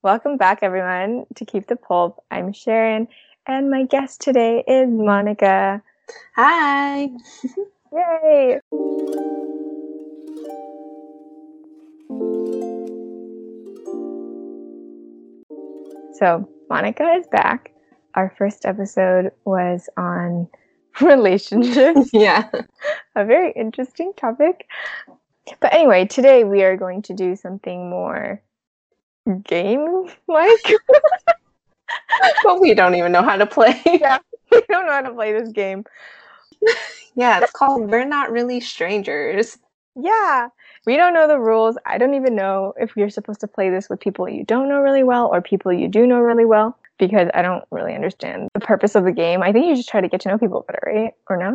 Welcome 0.00 0.36
back, 0.36 0.60
everyone, 0.62 1.26
to 1.34 1.44
Keep 1.44 1.66
the 1.66 1.74
Pulp. 1.74 2.22
I'm 2.30 2.52
Sharon, 2.52 3.08
and 3.48 3.68
my 3.68 3.82
guest 3.82 4.20
today 4.20 4.62
is 4.64 4.88
Monica. 4.88 5.82
Hi. 6.36 7.08
Yay! 7.92 8.60
So, 16.14 16.48
Monica 16.70 17.14
is 17.18 17.26
back. 17.32 17.72
Our 18.14 18.32
first 18.38 18.66
episode 18.66 19.32
was 19.44 19.88
on 19.96 20.46
relationships. 21.00 22.10
Yeah. 22.12 22.48
A 23.16 23.24
very 23.24 23.50
interesting 23.50 24.12
topic. 24.16 24.68
But 25.58 25.74
anyway, 25.74 26.06
today 26.06 26.44
we 26.44 26.62
are 26.62 26.76
going 26.76 27.02
to 27.02 27.14
do 27.14 27.34
something 27.34 27.90
more 27.90 28.40
game 29.36 30.06
like. 30.26 30.74
but 32.44 32.60
we 32.60 32.74
don't 32.74 32.94
even 32.94 33.12
know 33.12 33.22
how 33.22 33.36
to 33.36 33.46
play. 33.46 33.80
yeah, 33.86 34.18
we 34.52 34.62
don't 34.68 34.86
know 34.86 34.92
how 34.92 35.02
to 35.02 35.12
play 35.12 35.32
this 35.32 35.50
game. 35.50 35.84
Yeah, 37.14 37.40
it's 37.40 37.52
called 37.52 37.90
We're 37.90 38.04
Not 38.04 38.30
Really 38.30 38.60
Strangers. 38.60 39.58
Yeah, 39.94 40.48
we 40.86 40.96
don't 40.96 41.14
know 41.14 41.26
the 41.26 41.38
rules. 41.38 41.76
I 41.86 41.98
don't 41.98 42.14
even 42.14 42.36
know 42.36 42.72
if 42.76 42.96
you're 42.96 43.10
supposed 43.10 43.40
to 43.40 43.48
play 43.48 43.70
this 43.70 43.88
with 43.88 44.00
people 44.00 44.28
you 44.28 44.44
don't 44.44 44.68
know 44.68 44.80
really 44.80 45.02
well 45.02 45.26
or 45.26 45.42
people 45.42 45.72
you 45.72 45.88
do 45.88 46.06
know 46.06 46.20
really 46.20 46.44
well 46.44 46.78
because 46.98 47.28
I 47.34 47.42
don't 47.42 47.64
really 47.70 47.94
understand 47.94 48.48
the 48.54 48.60
purpose 48.60 48.94
of 48.94 49.04
the 49.04 49.12
game. 49.12 49.42
I 49.42 49.52
think 49.52 49.66
you 49.66 49.76
just 49.76 49.88
try 49.88 50.00
to 50.00 50.08
get 50.08 50.20
to 50.22 50.28
know 50.28 50.38
people 50.38 50.64
better, 50.66 50.82
right? 50.86 51.14
Or 51.28 51.36
not? 51.36 51.54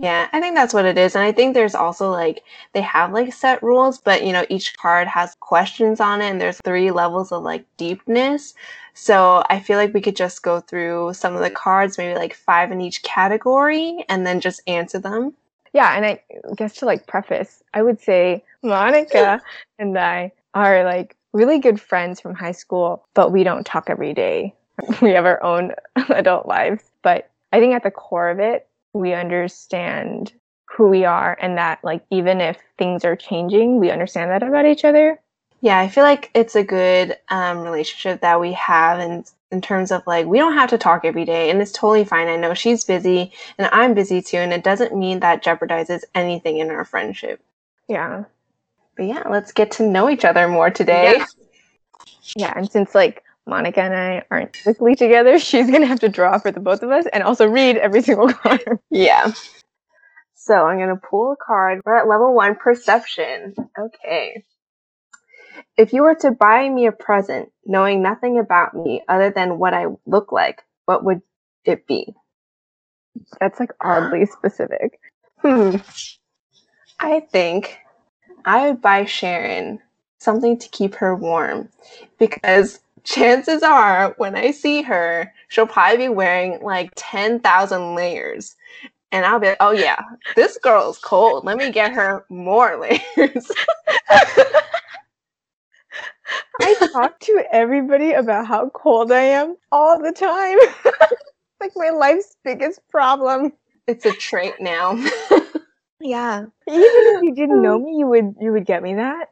Yeah, 0.00 0.28
I 0.32 0.40
think 0.40 0.54
that's 0.54 0.72
what 0.72 0.84
it 0.84 0.96
is. 0.96 1.16
And 1.16 1.24
I 1.24 1.32
think 1.32 1.54
there's 1.54 1.74
also 1.74 2.10
like 2.10 2.44
they 2.72 2.82
have 2.82 3.12
like 3.12 3.32
set 3.32 3.60
rules, 3.64 3.98
but 3.98 4.24
you 4.24 4.32
know, 4.32 4.46
each 4.48 4.76
card 4.76 5.08
has 5.08 5.34
questions 5.40 5.98
on 5.98 6.20
it 6.22 6.30
and 6.30 6.40
there's 6.40 6.60
three 6.64 6.92
levels 6.92 7.32
of 7.32 7.42
like 7.42 7.64
deepness. 7.76 8.54
So 8.94 9.44
I 9.50 9.58
feel 9.58 9.76
like 9.76 9.92
we 9.92 10.00
could 10.00 10.14
just 10.14 10.42
go 10.44 10.60
through 10.60 11.14
some 11.14 11.34
of 11.34 11.40
the 11.40 11.50
cards, 11.50 11.98
maybe 11.98 12.16
like 12.16 12.34
five 12.34 12.70
in 12.70 12.80
each 12.80 13.02
category, 13.02 14.04
and 14.08 14.24
then 14.24 14.40
just 14.40 14.60
answer 14.68 15.00
them. 15.00 15.34
Yeah, 15.72 15.96
and 15.96 16.06
I 16.06 16.22
guess 16.56 16.74
to 16.76 16.86
like 16.86 17.06
preface, 17.08 17.62
I 17.74 17.82
would 17.82 18.00
say 18.00 18.44
Monica 18.62 19.42
and 19.80 19.98
I 19.98 20.32
are 20.54 20.84
like 20.84 21.16
really 21.32 21.58
good 21.58 21.80
friends 21.80 22.20
from 22.20 22.34
high 22.34 22.52
school, 22.52 23.04
but 23.14 23.32
we 23.32 23.42
don't 23.42 23.66
talk 23.66 23.90
every 23.90 24.14
day. 24.14 24.54
We 25.02 25.10
have 25.10 25.26
our 25.26 25.42
own 25.42 25.72
adult 26.10 26.46
lives. 26.46 26.84
But 27.02 27.30
I 27.52 27.58
think 27.58 27.74
at 27.74 27.82
the 27.82 27.90
core 27.90 28.30
of 28.30 28.38
it, 28.38 28.67
we 28.98 29.14
understand 29.14 30.32
who 30.64 30.88
we 30.88 31.04
are 31.04 31.36
and 31.40 31.56
that 31.56 31.82
like 31.82 32.04
even 32.10 32.40
if 32.40 32.58
things 32.76 33.04
are 33.04 33.16
changing, 33.16 33.78
we 33.78 33.90
understand 33.90 34.30
that 34.30 34.42
about 34.42 34.66
each 34.66 34.84
other. 34.84 35.18
Yeah, 35.60 35.78
I 35.78 35.88
feel 35.88 36.04
like 36.04 36.30
it's 36.34 36.54
a 36.54 36.62
good 36.62 37.16
um, 37.30 37.60
relationship 37.60 38.20
that 38.20 38.40
we 38.40 38.52
have 38.52 39.00
and 39.00 39.28
in 39.50 39.60
terms 39.60 39.90
of 39.90 40.06
like 40.06 40.26
we 40.26 40.38
don't 40.38 40.54
have 40.54 40.70
to 40.70 40.78
talk 40.78 41.04
every 41.04 41.24
day 41.24 41.50
and 41.50 41.60
it's 41.60 41.72
totally 41.72 42.04
fine. 42.04 42.28
I 42.28 42.36
know 42.36 42.54
she's 42.54 42.84
busy 42.84 43.32
and 43.56 43.68
I'm 43.72 43.94
busy 43.94 44.20
too 44.20 44.36
and 44.36 44.52
it 44.52 44.62
doesn't 44.62 44.96
mean 44.96 45.20
that 45.20 45.42
jeopardizes 45.42 46.02
anything 46.14 46.58
in 46.58 46.70
our 46.70 46.84
friendship. 46.84 47.40
Yeah. 47.88 48.24
But 48.96 49.06
yeah, 49.06 49.22
let's 49.28 49.52
get 49.52 49.70
to 49.72 49.88
know 49.88 50.10
each 50.10 50.24
other 50.24 50.48
more 50.48 50.70
today. 50.70 51.14
Yeah, 51.16 51.26
yeah 52.36 52.52
and 52.56 52.70
since 52.70 52.94
like 52.94 53.24
Monica 53.48 53.80
and 53.80 53.94
I 53.94 54.24
aren't 54.30 54.54
physically 54.54 54.94
together, 54.94 55.38
she's 55.38 55.70
gonna 55.70 55.86
have 55.86 56.00
to 56.00 56.08
draw 56.08 56.38
for 56.38 56.52
the 56.52 56.60
both 56.60 56.82
of 56.82 56.90
us 56.90 57.06
and 57.12 57.22
also 57.22 57.48
read 57.48 57.76
every 57.76 58.02
single 58.08 58.32
card. 58.32 58.78
Yeah. 58.90 59.32
So 60.34 60.66
I'm 60.66 60.78
gonna 60.78 60.96
pull 60.96 61.32
a 61.32 61.36
card. 61.36 61.80
We're 61.84 61.96
at 61.96 62.08
level 62.08 62.34
one 62.34 62.54
perception. 62.54 63.54
Okay. 63.78 64.44
If 65.76 65.92
you 65.92 66.02
were 66.02 66.14
to 66.16 66.30
buy 66.30 66.68
me 66.68 66.86
a 66.86 66.92
present, 66.92 67.50
knowing 67.64 68.02
nothing 68.02 68.38
about 68.38 68.74
me 68.74 69.02
other 69.08 69.30
than 69.30 69.58
what 69.58 69.74
I 69.74 69.86
look 70.06 70.32
like, 70.32 70.62
what 70.86 71.04
would 71.04 71.22
it 71.64 71.86
be? 71.86 72.14
That's 73.40 73.60
like 73.60 73.72
oddly 73.80 74.26
specific. 74.38 75.00
Hmm. 75.40 75.76
I 77.00 77.20
think 77.20 77.78
I 78.44 78.68
would 78.68 78.82
buy 78.82 79.04
Sharon 79.04 79.80
something 80.18 80.58
to 80.58 80.68
keep 80.68 80.96
her 80.96 81.14
warm 81.14 81.68
because 82.18 82.80
chances 83.04 83.62
are 83.62 84.14
when 84.18 84.34
I 84.34 84.50
see 84.50 84.82
her, 84.82 85.32
she'll 85.48 85.66
probably 85.66 85.98
be 85.98 86.08
wearing 86.08 86.60
like 86.62 86.92
10,000 86.96 87.94
layers. 87.94 88.56
And 89.10 89.24
I'll 89.24 89.40
be 89.40 89.48
like, 89.48 89.56
oh 89.60 89.70
yeah, 89.70 90.02
this 90.36 90.58
girl's 90.62 90.98
cold. 90.98 91.44
Let 91.44 91.56
me 91.56 91.70
get 91.72 91.92
her 91.92 92.24
more 92.28 92.76
layers. 93.16 93.50
I 96.60 96.74
talk 96.92 97.18
to 97.20 97.44
everybody 97.52 98.12
about 98.12 98.46
how 98.46 98.68
cold 98.70 99.12
I 99.12 99.22
am 99.22 99.56
all 99.72 99.98
the 100.00 100.12
time. 100.12 100.58
like 101.60 101.72
my 101.76 101.90
life's 101.90 102.36
biggest 102.44 102.80
problem. 102.88 103.52
It's 103.86 104.04
a 104.04 104.12
trait 104.12 104.54
now. 104.60 104.92
yeah. 106.00 106.44
Even 106.68 107.06
if 107.06 107.22
you 107.22 107.34
didn't 107.34 107.62
know 107.62 107.78
me, 107.84 107.96
you 107.98 108.06
would 108.06 108.34
you 108.40 108.52
would 108.52 108.66
get 108.66 108.82
me 108.82 108.94
that. 108.94 109.30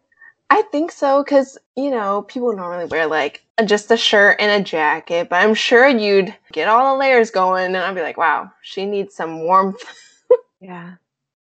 I 0.50 0.62
think 0.62 0.92
so 0.92 1.22
because 1.24 1.58
you 1.76 1.90
know 1.90 2.22
people 2.22 2.54
normally 2.54 2.86
wear 2.86 3.06
like 3.06 3.44
just 3.64 3.90
a 3.90 3.96
shirt 3.96 4.36
and 4.38 4.60
a 4.60 4.64
jacket, 4.64 5.28
but 5.28 5.36
I'm 5.36 5.54
sure 5.54 5.88
you'd 5.88 6.34
get 6.52 6.68
all 6.68 6.94
the 6.94 6.98
layers 6.98 7.30
going, 7.30 7.66
and 7.66 7.76
I'd 7.76 7.94
be 7.94 8.02
like, 8.02 8.16
wow, 8.16 8.50
she 8.62 8.86
needs 8.86 9.14
some 9.14 9.40
warmth. 9.40 9.82
yeah, 10.60 10.94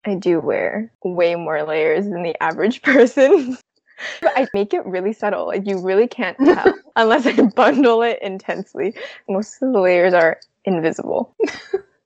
I 0.05 0.15
do 0.15 0.39
wear 0.39 0.91
way 1.03 1.35
more 1.35 1.63
layers 1.63 2.05
than 2.05 2.23
the 2.23 2.41
average 2.41 2.81
person. 2.83 3.57
but 4.21 4.31
I 4.35 4.47
make 4.53 4.73
it 4.73 4.85
really 4.85 5.13
subtle. 5.13 5.47
Like 5.47 5.65
you 5.65 5.79
really 5.79 6.07
can't 6.07 6.37
tell 6.45 6.73
unless 6.95 7.25
I 7.25 7.41
bundle 7.55 8.01
it 8.01 8.19
intensely. 8.21 8.93
Most 9.29 9.61
of 9.61 9.71
the 9.71 9.79
layers 9.79 10.13
are 10.13 10.39
invisible. 10.65 11.35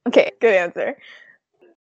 okay, 0.07 0.31
good 0.39 0.53
answer. 0.53 0.97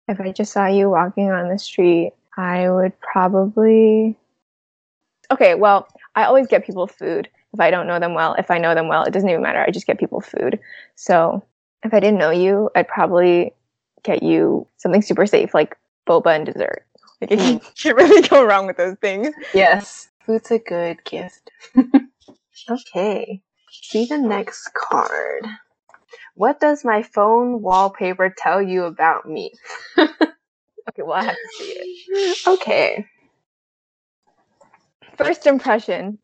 If 0.08 0.22
I 0.22 0.32
just 0.32 0.54
saw 0.54 0.68
you 0.68 0.90
walking 0.90 1.30
on 1.30 1.50
the 1.50 1.60
street, 1.60 2.14
I 2.38 2.70
would 2.70 2.98
probably 3.02 4.16
okay, 5.32 5.56
well, 5.56 5.88
I 6.16 6.24
always 6.24 6.48
get 6.48 6.66
people 6.66 6.88
food 6.88 7.30
if 7.54 7.60
I 7.60 7.72
don't 7.72 7.88
know 7.88 8.00
them 8.00 8.14
well. 8.14 8.36
If 8.36 8.52
I 8.52 8.58
know 8.58 8.76
them 8.76 8.88
well, 8.88 9.04
it 9.04 9.14
doesn't 9.14 9.30
even 9.30 9.42
matter. 9.42 9.60
I 9.60 9.72
just 9.72 9.88
get 9.88 10.00
people 10.00 10.22
food. 10.22 10.60
So 10.96 11.44
if 11.84 11.94
I 11.94 12.00
didn't 12.00 12.20
know 12.20 12.32
you, 12.32 12.70
I'd 12.76 12.88
probably 12.88 13.54
get 14.04 14.24
you 14.24 14.68
something 14.78 15.02
super 15.02 15.26
safe 15.26 15.54
like 15.54 15.78
boba 16.08 16.36
and 16.36 16.46
dessert. 16.46 16.86
Like 17.22 17.32
you 17.32 17.60
can't 17.78 17.98
really 17.98 18.28
go 18.28 18.44
wrong 18.44 18.68
with 18.68 18.78
those 18.78 18.98
things. 18.98 19.34
Yes, 19.54 20.10
food's 20.26 20.52
a 20.52 20.60
good 20.60 21.04
gift. 21.04 21.52
okay, 22.70 23.42
see 23.72 24.06
the 24.06 24.18
next 24.18 24.70
card. 24.74 25.46
What 26.36 26.60
does 26.60 26.86
my 26.86 27.02
phone 27.02 27.62
wallpaper 27.62 28.34
tell 28.36 28.62
you 28.62 28.84
about 28.84 29.28
me? 29.28 29.52
okay, 29.98 30.12
well, 31.00 31.14
I 31.14 31.24
have 31.24 31.36
to 31.36 31.50
see 31.58 31.74
it. 31.76 32.38
Okay. 32.48 33.08
First 35.18 35.48
impression. 35.48 36.18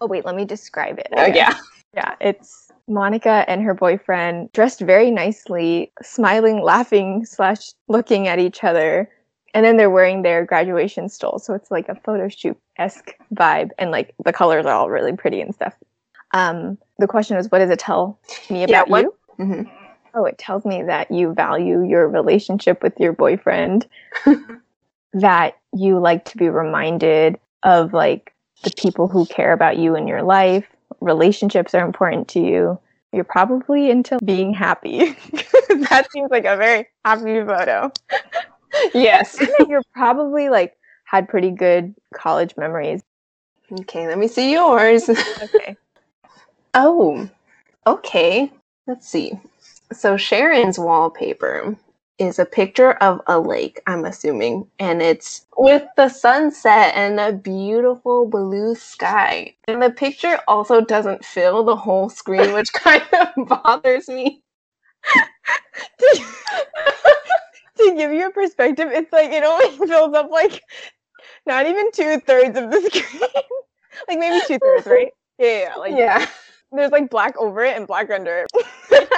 Oh 0.00 0.06
wait, 0.06 0.24
let 0.24 0.34
me 0.34 0.44
describe 0.44 0.98
it. 0.98 1.08
Oh 1.16 1.26
yeah. 1.26 1.54
Yeah, 1.94 2.14
it's 2.20 2.70
Monica 2.86 3.44
and 3.48 3.62
her 3.62 3.74
boyfriend 3.74 4.52
dressed 4.52 4.80
very 4.80 5.10
nicely, 5.10 5.92
smiling, 6.02 6.62
laughing, 6.62 7.24
slash 7.24 7.72
looking 7.88 8.28
at 8.28 8.38
each 8.38 8.62
other. 8.62 9.10
And 9.52 9.66
then 9.66 9.76
they're 9.76 9.90
wearing 9.90 10.22
their 10.22 10.44
graduation 10.44 11.08
stole. 11.08 11.40
So 11.40 11.54
it's 11.54 11.72
like 11.72 11.88
a 11.88 11.96
photo 11.96 12.28
shoot 12.28 12.56
esque 12.78 13.12
vibe. 13.34 13.70
And 13.78 13.90
like 13.90 14.14
the 14.24 14.32
colors 14.32 14.66
are 14.66 14.74
all 14.74 14.88
really 14.88 15.16
pretty 15.16 15.40
and 15.40 15.52
stuff. 15.52 15.74
Um, 16.32 16.78
the 16.98 17.08
question 17.08 17.36
is, 17.36 17.50
what 17.50 17.58
does 17.58 17.70
it 17.70 17.80
tell 17.80 18.20
me 18.48 18.62
about 18.62 18.88
yeah, 18.88 18.98
you? 19.00 19.14
Mm-hmm. 19.40 19.74
Oh, 20.14 20.24
it 20.24 20.38
tells 20.38 20.64
me 20.64 20.82
that 20.84 21.10
you 21.10 21.34
value 21.34 21.84
your 21.84 22.08
relationship 22.08 22.82
with 22.82 22.98
your 22.98 23.12
boyfriend, 23.12 23.86
that 25.12 25.56
you 25.72 25.98
like 25.98 26.24
to 26.26 26.36
be 26.36 26.48
reminded 26.48 27.38
of 27.62 27.92
like 27.92 28.34
the 28.62 28.70
people 28.76 29.08
who 29.08 29.26
care 29.26 29.52
about 29.52 29.78
you 29.78 29.96
in 29.96 30.06
your 30.06 30.22
life. 30.22 30.66
Relationships 31.00 31.74
are 31.74 31.84
important 31.84 32.28
to 32.28 32.40
you. 32.40 32.78
You're 33.12 33.24
probably 33.24 33.90
into 33.90 34.18
being 34.24 34.52
happy. 34.54 35.16
that 35.88 36.06
seems 36.12 36.30
like 36.30 36.44
a 36.44 36.56
very 36.56 36.86
happy 37.04 37.44
photo. 37.44 37.90
Yes. 38.94 39.38
you're 39.68 39.82
probably 39.92 40.48
like 40.48 40.76
had 41.04 41.28
pretty 41.28 41.50
good 41.50 41.94
college 42.14 42.56
memories. 42.56 43.02
Okay, 43.80 44.06
let 44.06 44.18
me 44.18 44.28
see 44.28 44.52
yours. 44.52 45.08
Okay. 45.08 45.76
oh, 46.74 47.28
okay. 47.86 48.52
Let's 48.86 49.08
see. 49.08 49.32
So 49.92 50.16
Sharon's 50.16 50.78
wallpaper 50.78 51.76
is 52.20 52.38
a 52.38 52.44
picture 52.44 52.92
of 52.92 53.20
a 53.26 53.40
lake, 53.40 53.80
I'm 53.86 54.04
assuming, 54.04 54.68
and 54.78 55.00
it's 55.00 55.46
with 55.56 55.82
the 55.96 56.10
sunset 56.10 56.92
and 56.94 57.18
a 57.18 57.32
beautiful 57.32 58.28
blue 58.28 58.74
sky. 58.74 59.54
And 59.66 59.82
the 59.82 59.90
picture 59.90 60.38
also 60.46 60.82
doesn't 60.82 61.24
fill 61.24 61.64
the 61.64 61.74
whole 61.74 62.10
screen, 62.10 62.52
which 62.54 62.72
kind 62.74 63.02
of 63.14 63.48
bothers 63.48 64.08
me. 64.08 64.42
to, 65.98 66.24
to 67.78 67.94
give 67.96 68.12
you 68.12 68.28
a 68.28 68.30
perspective, 68.30 68.90
it's 68.92 69.12
like 69.12 69.30
it 69.30 69.42
only 69.42 69.76
fills 69.88 70.14
up 70.14 70.30
like 70.30 70.62
not 71.46 71.66
even 71.66 71.90
two 71.90 72.20
thirds 72.20 72.58
of 72.58 72.70
the 72.70 72.82
screen. 72.82 73.22
like 74.08 74.18
maybe 74.18 74.44
two 74.46 74.58
thirds, 74.58 74.86
right? 74.86 75.10
Yeah, 75.38 75.62
yeah, 75.70 75.74
like 75.76 75.96
yeah. 75.96 76.26
there's 76.70 76.90
like 76.90 77.08
black 77.08 77.34
over 77.38 77.64
it 77.64 77.78
and 77.78 77.86
black 77.86 78.10
under 78.10 78.44
it. 78.44 79.08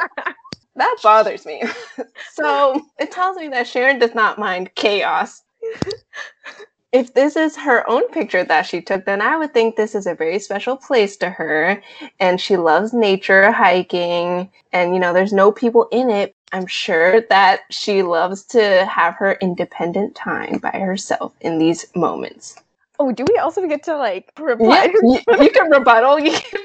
That 0.77 0.97
bothers 1.03 1.45
me. 1.45 1.63
so 2.33 2.81
it 2.99 3.11
tells 3.11 3.37
me 3.37 3.49
that 3.49 3.67
Sharon 3.67 3.99
does 3.99 4.15
not 4.15 4.39
mind 4.39 4.75
chaos. 4.75 5.43
if 6.93 7.13
this 7.15 7.37
is 7.37 7.57
her 7.57 7.89
own 7.89 8.09
picture 8.09 8.45
that 8.45 8.67
she 8.67 8.81
took, 8.81 9.05
then 9.05 9.21
I 9.21 9.37
would 9.37 9.53
think 9.53 9.77
this 9.77 9.95
is 9.95 10.07
a 10.07 10.15
very 10.15 10.39
special 10.39 10.77
place 10.77 11.17
to 11.19 11.31
her. 11.31 11.83
And 12.21 12.41
she 12.41 12.57
loves 12.57 12.93
nature, 12.93 13.51
hiking, 13.53 14.51
and 14.73 14.95
you 14.95 15.01
know, 15.01 15.13
there's 15.13 15.33
no 15.33 15.53
people 15.53 15.89
in 15.93 16.11
it. 16.11 16.35
I'm 16.53 16.67
sure 16.67 17.23
that 17.23 17.63
she 17.71 18.03
loves 18.03 18.45
to 18.47 18.85
have 18.85 19.15
her 19.15 19.39
independent 19.41 20.15
time 20.15 20.59
by 20.59 20.79
herself 20.79 21.35
in 21.41 21.59
these 21.59 21.87
moments. 21.95 22.57
oh, 22.99 23.11
do 23.11 23.25
we 23.29 23.39
also 23.39 23.67
get 23.67 23.83
to 23.85 23.97
like 23.97 24.31
reply? 24.39 24.91
Yeah, 24.93 25.01
you, 25.03 25.45
you 25.45 25.51
can 25.51 25.71
rebuttal. 25.71 26.19
You 26.19 26.33
can, 26.33 26.61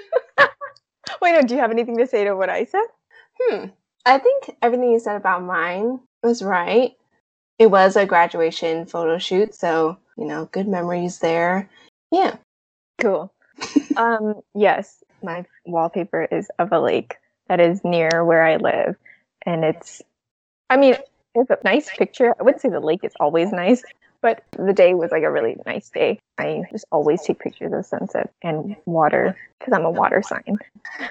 Wait, 1.22 1.32
no, 1.34 1.42
do 1.42 1.56
you 1.56 1.60
have 1.62 1.72
anything 1.72 1.98
to 1.98 2.06
say 2.06 2.26
to 2.26 2.36
what 2.36 2.50
I 2.50 2.66
said? 2.66 2.84
hmm. 3.40 3.66
I 4.08 4.20
think 4.20 4.56
everything 4.62 4.92
you 4.92 5.00
said 5.00 5.18
about 5.18 5.44
mine 5.44 6.00
was 6.24 6.42
right. 6.42 6.96
It 7.60 7.68
was 7.68 7.98
a 7.98 8.06
graduation 8.06 8.86
photo 8.86 9.18
shoot, 9.18 9.54
so 9.54 9.98
you 10.18 10.26
know, 10.26 10.46
good 10.52 10.68
memories 10.68 11.20
there. 11.20 11.70
Yeah. 12.12 12.38
Cool. 13.00 13.32
um, 13.98 14.36
yes, 14.56 15.04
my 15.22 15.46
wallpaper 15.66 16.24
is 16.32 16.50
of 16.58 16.72
a 16.72 16.80
lake 16.80 17.18
that 17.50 17.60
is 17.60 17.84
near 17.84 18.24
where 18.24 18.44
I 18.44 18.56
live. 18.56 18.96
And 19.46 19.66
it's, 19.66 20.02
I 20.70 20.78
mean, 20.78 20.96
it's 21.36 21.50
a 21.50 21.58
nice 21.66 21.90
picture. 21.96 22.34
I 22.40 22.44
wouldn't 22.44 22.62
say 22.62 22.70
the 22.70 22.80
lake 22.80 23.04
is 23.04 23.14
always 23.20 23.52
nice, 23.52 23.84
but 24.22 24.44
the 24.58 24.74
day 24.74 24.94
was 24.94 25.12
like 25.12 25.24
a 25.24 25.32
really 25.32 25.58
nice 25.66 25.90
day. 25.90 26.20
I 26.38 26.64
just 26.72 26.86
always 26.92 27.22
take 27.24 27.40
pictures 27.40 27.74
of 27.74 27.86
sunset 27.86 28.32
and 28.42 28.76
water 28.86 29.38
because 29.60 29.74
I'm 29.74 29.86
a 29.86 29.92
water 29.92 30.24
sign. 30.24 30.58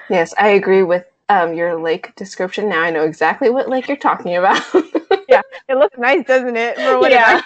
Yes, 0.08 0.34
I 0.38 0.48
agree 0.48 0.82
with 0.82 1.04
um, 1.28 1.54
your 1.54 1.80
lake 1.80 2.14
description. 2.16 2.68
Now 2.68 2.82
I 2.82 2.90
know 2.90 3.04
exactly 3.04 3.50
what 3.50 3.68
lake 3.68 3.88
you're 3.88 3.96
talking 3.96 4.36
about. 4.36 4.62
Yeah, 5.28 5.42
it 5.68 5.76
looks 5.76 5.98
nice, 5.98 6.24
doesn't 6.24 6.56
it? 6.56 6.76
For 6.76 7.08
yeah. 7.08 7.40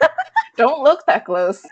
Don't 0.56 0.82
look 0.82 1.04
that 1.06 1.26
close. 1.26 1.62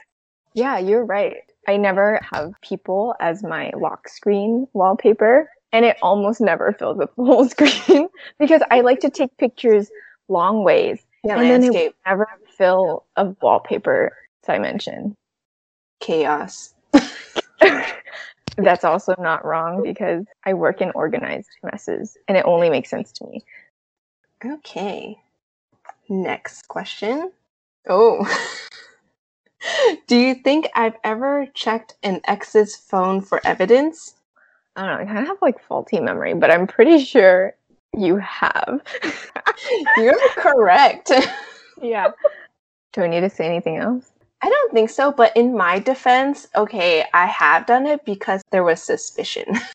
Yeah, 0.52 0.76
you're 0.76 1.04
right. 1.04 1.38
I 1.66 1.78
never 1.78 2.20
have 2.31 2.52
people 2.60 3.14
as 3.20 3.42
my 3.42 3.70
lock 3.75 4.06
screen 4.06 4.66
wallpaper, 4.75 5.48
and 5.72 5.87
it 5.87 5.96
almost 6.02 6.42
never 6.42 6.75
fills 6.75 7.00
up 7.00 7.16
the 7.16 7.25
whole 7.25 7.48
screen 7.48 8.08
because 8.38 8.60
I 8.70 8.82
like 8.82 9.00
to 9.00 9.08
take 9.08 9.34
pictures 9.38 9.90
long 10.28 10.62
ways, 10.62 11.00
Yeah, 11.25 11.38
and 11.38 11.50
then 11.50 11.62
it 11.64 11.70
landscape 11.72 11.94
never 12.04 12.28
fill 12.58 13.06
a 13.16 13.25
wallpaper 13.40 14.14
dimension. 14.46 15.14
chaos. 16.00 16.75
That's 18.64 18.84
also 18.84 19.14
not 19.18 19.44
wrong 19.44 19.82
because 19.82 20.24
I 20.44 20.54
work 20.54 20.80
in 20.80 20.90
organized 20.94 21.50
messes, 21.62 22.16
and 22.28 22.36
it 22.36 22.44
only 22.44 22.70
makes 22.70 22.90
sense 22.90 23.12
to 23.12 23.26
me. 23.26 23.44
Okay. 24.44 25.18
Next 26.08 26.68
question. 26.68 27.30
Oh. 27.88 28.26
Do 30.06 30.16
you 30.16 30.34
think 30.34 30.68
I've 30.74 30.96
ever 31.04 31.46
checked 31.54 31.94
an 32.02 32.20
ex's 32.24 32.74
phone 32.76 33.20
for 33.20 33.40
evidence? 33.44 34.14
I 34.76 34.86
don't 34.86 34.96
know. 34.96 35.02
I 35.02 35.04
kind 35.04 35.18
of 35.18 35.26
have 35.26 35.42
like 35.42 35.62
faulty 35.62 36.00
memory, 36.00 36.34
but 36.34 36.50
I'm 36.50 36.66
pretty 36.66 37.04
sure 37.04 37.54
you 37.96 38.16
have. 38.16 38.80
You're 39.96 40.18
correct. 40.36 41.12
yeah. 41.82 42.10
Do 42.92 43.02
I 43.02 43.08
need 43.08 43.20
to 43.20 43.30
say 43.30 43.46
anything 43.46 43.76
else? 43.76 44.10
I 44.42 44.48
don't 44.48 44.72
think 44.72 44.90
so, 44.90 45.12
but 45.12 45.37
in 45.37 45.56
my 45.56 45.78
defense, 45.78 46.48
okay, 46.56 47.04
I 47.12 47.26
have 47.26 47.66
done 47.66 47.87
it 47.87 48.04
because 48.04 48.42
there 48.50 48.64
was 48.64 48.82
suspicion. 48.82 49.46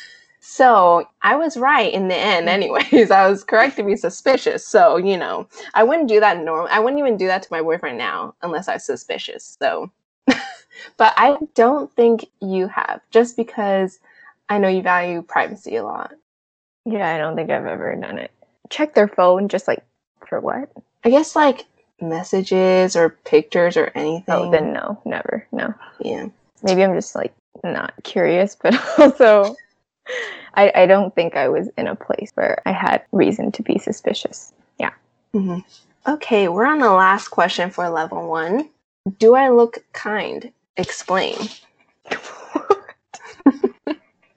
So 0.47 1.09
I 1.23 1.35
was 1.35 1.57
right 1.57 1.91
in 1.91 2.07
the 2.07 2.15
end, 2.15 2.47
anyways. 2.47 3.09
I 3.11 3.27
was 3.27 3.43
correct 3.43 3.77
to 3.77 3.83
be 3.83 3.95
suspicious. 3.95 4.65
So, 4.65 4.97
you 4.97 5.17
know, 5.17 5.47
I 5.73 5.83
wouldn't 5.83 6.07
do 6.07 6.19
that 6.19 6.39
normal. 6.39 6.67
I 6.69 6.77
wouldn't 6.77 6.99
even 6.99 7.17
do 7.17 7.25
that 7.25 7.41
to 7.41 7.47
my 7.51 7.63
boyfriend 7.63 7.97
now 7.97 8.35
unless 8.43 8.67
I 8.67 8.75
was 8.75 8.83
suspicious. 8.83 9.57
So, 9.59 9.89
but 10.27 11.13
I 11.17 11.37
don't 11.55 11.91
think 11.95 12.27
you 12.41 12.67
have, 12.67 13.01
just 13.09 13.35
because 13.35 13.99
I 14.47 14.59
know 14.59 14.67
you 14.67 14.83
value 14.83 15.23
privacy 15.23 15.77
a 15.77 15.83
lot. 15.83 16.13
Yeah, 16.85 17.11
I 17.11 17.17
don't 17.17 17.35
think 17.35 17.49
I've 17.49 17.65
ever 17.65 17.95
done 17.95 18.19
it. 18.19 18.31
Check 18.69 18.93
their 18.93 19.07
phone 19.07 19.47
just 19.49 19.67
like 19.67 19.83
for 20.27 20.39
what? 20.39 20.69
I 21.03 21.09
guess 21.09 21.35
like 21.35 21.65
messages 22.01 22.95
or 22.95 23.09
pictures 23.09 23.77
or 23.77 23.91
anything. 23.95 24.35
Oh, 24.35 24.51
then 24.51 24.73
no, 24.73 24.99
never. 25.05 25.47
No. 25.51 25.73
yeah. 25.99 26.27
Maybe 26.63 26.83
I'm 26.83 26.93
just 26.93 27.15
like 27.15 27.33
not 27.63 27.93
curious, 28.03 28.55
but 28.61 28.75
also 28.99 29.55
I, 30.55 30.71
I 30.75 30.85
don't 30.85 31.13
think 31.15 31.35
I 31.35 31.49
was 31.49 31.69
in 31.77 31.87
a 31.87 31.95
place 31.95 32.31
where 32.35 32.61
I 32.65 32.71
had 32.71 33.03
reason 33.11 33.51
to 33.53 33.63
be 33.63 33.77
suspicious. 33.77 34.53
Yeah. 34.79 34.91
hmm 35.33 35.59
Okay, 36.07 36.47
we're 36.49 36.67
on 36.67 36.79
the 36.79 36.91
last 36.91 37.29
question 37.29 37.71
for 37.71 37.89
level 37.89 38.29
one. 38.29 38.69
Do 39.17 39.33
I 39.33 39.49
look 39.49 39.79
kind? 39.93 40.51
Explain. 40.77 41.35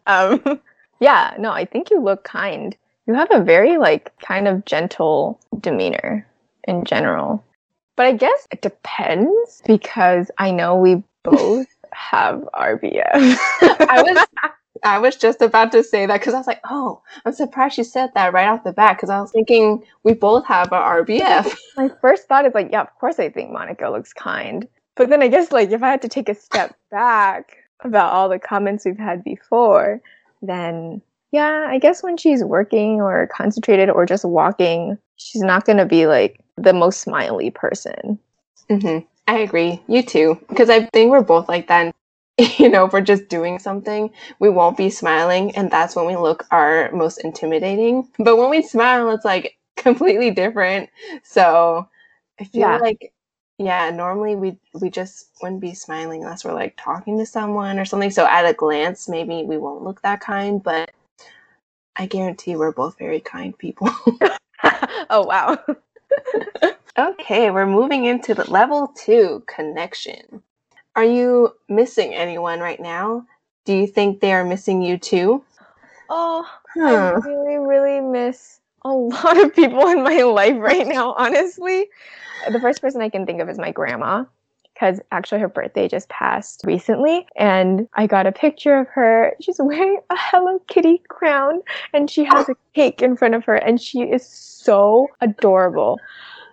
um 0.07 0.61
yeah, 1.01 1.35
no, 1.39 1.53
I 1.53 1.65
think 1.65 1.91
you 1.91 2.01
look 2.01 2.25
kind. 2.25 2.77
You 3.07 3.15
have 3.15 3.31
a 3.31 3.43
very 3.43 3.79
like 3.79 4.13
kind 4.21 4.49
of 4.49 4.65
gentle 4.65 5.41
demeanor 5.61 6.27
in 6.65 6.85
general. 6.85 7.45
But 7.99 8.07
I 8.07 8.13
guess 8.13 8.47
it 8.53 8.63
depends 8.63 9.61
because 9.67 10.31
I 10.39 10.53
know 10.53 10.77
we 10.77 11.03
both 11.25 11.67
have 11.93 12.49
RBF. 12.55 13.03
I 13.13 14.03
was 14.07 14.27
I 14.85 14.99
was 15.01 15.17
just 15.17 15.43
about 15.43 15.73
to 15.73 15.83
say 15.83 16.07
that 16.07 16.21
because 16.21 16.33
I 16.33 16.39
was 16.39 16.47
like, 16.47 16.61
oh, 16.71 17.03
I'm 17.25 17.33
surprised 17.33 17.75
she 17.75 17.83
said 17.83 18.11
that 18.15 18.33
right 18.33 18.47
off 18.47 18.63
the 18.63 18.73
bat 18.73 18.97
because 18.97 19.11
I 19.11 19.21
was 19.21 19.33
thinking 19.33 19.83
we 20.05 20.13
both 20.13 20.47
have 20.47 20.69
a 20.69 20.77
RBF. 20.77 21.53
My 21.77 21.91
first 22.01 22.29
thought 22.29 22.47
is 22.47 22.55
like, 22.55 22.69
yeah, 22.71 22.83
of 22.83 22.95
course 23.01 23.19
I 23.19 23.31
think 23.31 23.51
Monica 23.51 23.91
looks 23.91 24.13
kind. 24.13 24.69
But 24.95 25.09
then 25.09 25.21
I 25.21 25.27
guess 25.27 25.51
like 25.51 25.73
if 25.73 25.83
I 25.83 25.91
had 25.91 26.03
to 26.03 26.09
take 26.09 26.29
a 26.29 26.37
step 26.37 26.77
back 26.93 27.57
about 27.81 28.13
all 28.13 28.29
the 28.29 28.39
comments 28.39 28.85
we've 28.85 28.97
had 28.97 29.25
before, 29.25 30.01
then 30.41 31.03
yeah, 31.33 31.67
I 31.69 31.81
guess 31.81 32.05
when 32.05 32.17
she's 32.17 32.45
working 32.45 33.01
or 33.01 33.29
concentrated 33.35 33.91
or 33.91 34.07
just 34.07 34.25
walking, 34.25 34.99
she's 35.17 35.43
not 35.43 35.65
going 35.65 35.79
to 35.79 35.85
be 35.85 36.07
like 36.07 36.41
the 36.59 36.73
most 36.73 37.01
smiley 37.01 37.51
person. 37.51 38.19
hmm 38.69 38.99
I 39.27 39.39
agree. 39.41 39.83
You 39.89 40.03
too. 40.03 40.39
Because 40.49 40.71
I 40.71 40.87
think 40.87 41.11
we're 41.11 41.23
both 41.23 41.49
like 41.49 41.69
that. 41.69 41.95
You 42.59 42.69
know, 42.69 42.87
if 42.87 42.93
we're 42.93 43.01
just 43.01 43.29
doing 43.29 43.59
something, 43.59 44.11
we 44.39 44.49
won't 44.49 44.77
be 44.77 44.91
smiling, 44.91 45.55
and 45.57 45.71
that's 45.71 45.97
when 45.97 46.07
we 46.07 46.17
look 46.17 46.47
our 46.53 46.89
most 46.93 47.19
intimidating. 47.25 48.09
But 48.19 48.37
when 48.37 48.49
we 48.51 48.63
smile, 48.63 49.11
it's 49.11 49.25
like 49.25 49.59
completely 49.77 50.31
different. 50.31 50.89
So 51.25 51.89
I 52.41 52.45
feel 52.45 52.61
Yeah. 52.61 52.79
like, 52.79 53.13
yeah, 53.59 53.91
normally 53.91 54.37
we 54.37 54.59
we 54.81 54.89
just 54.91 55.31
wouldn't 55.43 55.61
be 55.61 55.75
smiling 55.75 56.23
unless 56.23 56.45
we're 56.45 56.55
like 56.55 56.75
talking 56.77 57.19
to 57.19 57.27
someone 57.27 57.79
or 57.79 57.85
something. 57.85 58.11
So 58.13 58.25
at 58.27 58.47
a 58.47 58.53
glance, 58.55 59.09
maybe 59.09 59.45
we 59.45 59.59
won't 59.59 59.83
look 59.85 60.01
that 60.03 60.21
kind, 60.21 60.63
but 60.63 60.91
I 61.97 62.07
guarantee 62.07 62.57
we're 62.57 62.73
both 62.73 62.97
very 62.99 63.21
kind 63.21 63.57
people. 63.59 63.91
oh 65.11 65.25
wow. 65.25 65.59
Okay, 66.99 67.51
we're 67.51 67.67
moving 67.67 68.07
into 68.07 68.35
the 68.35 68.51
level 68.51 68.89
two 68.89 69.45
connection. 69.47 70.43
Are 70.97 71.05
you 71.05 71.55
missing 71.69 72.13
anyone 72.13 72.59
right 72.59 72.81
now? 72.81 73.25
Do 73.65 73.73
you 73.73 73.87
think 73.87 74.21
they 74.21 74.33
are 74.33 74.45
missing 74.45 74.83
you 74.83 74.99
too? 74.99 75.45
Oh, 76.09 76.45
I 76.81 76.95
really, 76.95 77.59
really 77.59 78.01
miss 78.01 78.61
a 78.83 78.89
lot 78.93 79.41
of 79.41 79.55
people 79.55 79.87
in 79.89 80.03
my 80.03 80.23
life 80.23 80.57
right 80.59 80.87
now, 80.87 81.13
honestly. 81.13 81.89
The 82.51 82.61
first 82.61 82.81
person 82.81 83.01
I 83.01 83.11
can 83.11 83.27
think 83.27 83.41
of 83.41 83.49
is 83.49 83.59
my 83.59 83.71
grandma, 83.71 84.25
because 84.79 85.01
actually 85.11 85.41
her 85.41 85.49
birthday 85.49 85.89
just 85.89 86.09
passed 86.09 86.63
recently, 86.65 87.27
and 87.37 87.89
I 87.95 88.07
got 88.07 88.27
a 88.27 88.33
picture 88.33 88.79
of 88.79 88.87
her. 88.89 89.35
She's 89.41 89.59
wearing 89.59 90.01
a 90.11 90.17
Hello 90.17 90.61
Kitty 90.69 91.03
crown, 91.09 91.61
and 91.93 92.09
she 92.09 92.25
has 92.25 92.49
a 92.49 92.55
cake 92.75 93.03
in 93.03 93.17
front 93.17 93.35
of 93.35 93.45
her, 93.47 93.57
and 93.57 93.81
she 93.81 94.03
is 94.03 94.27
so 94.27 95.09
adorable 95.21 95.99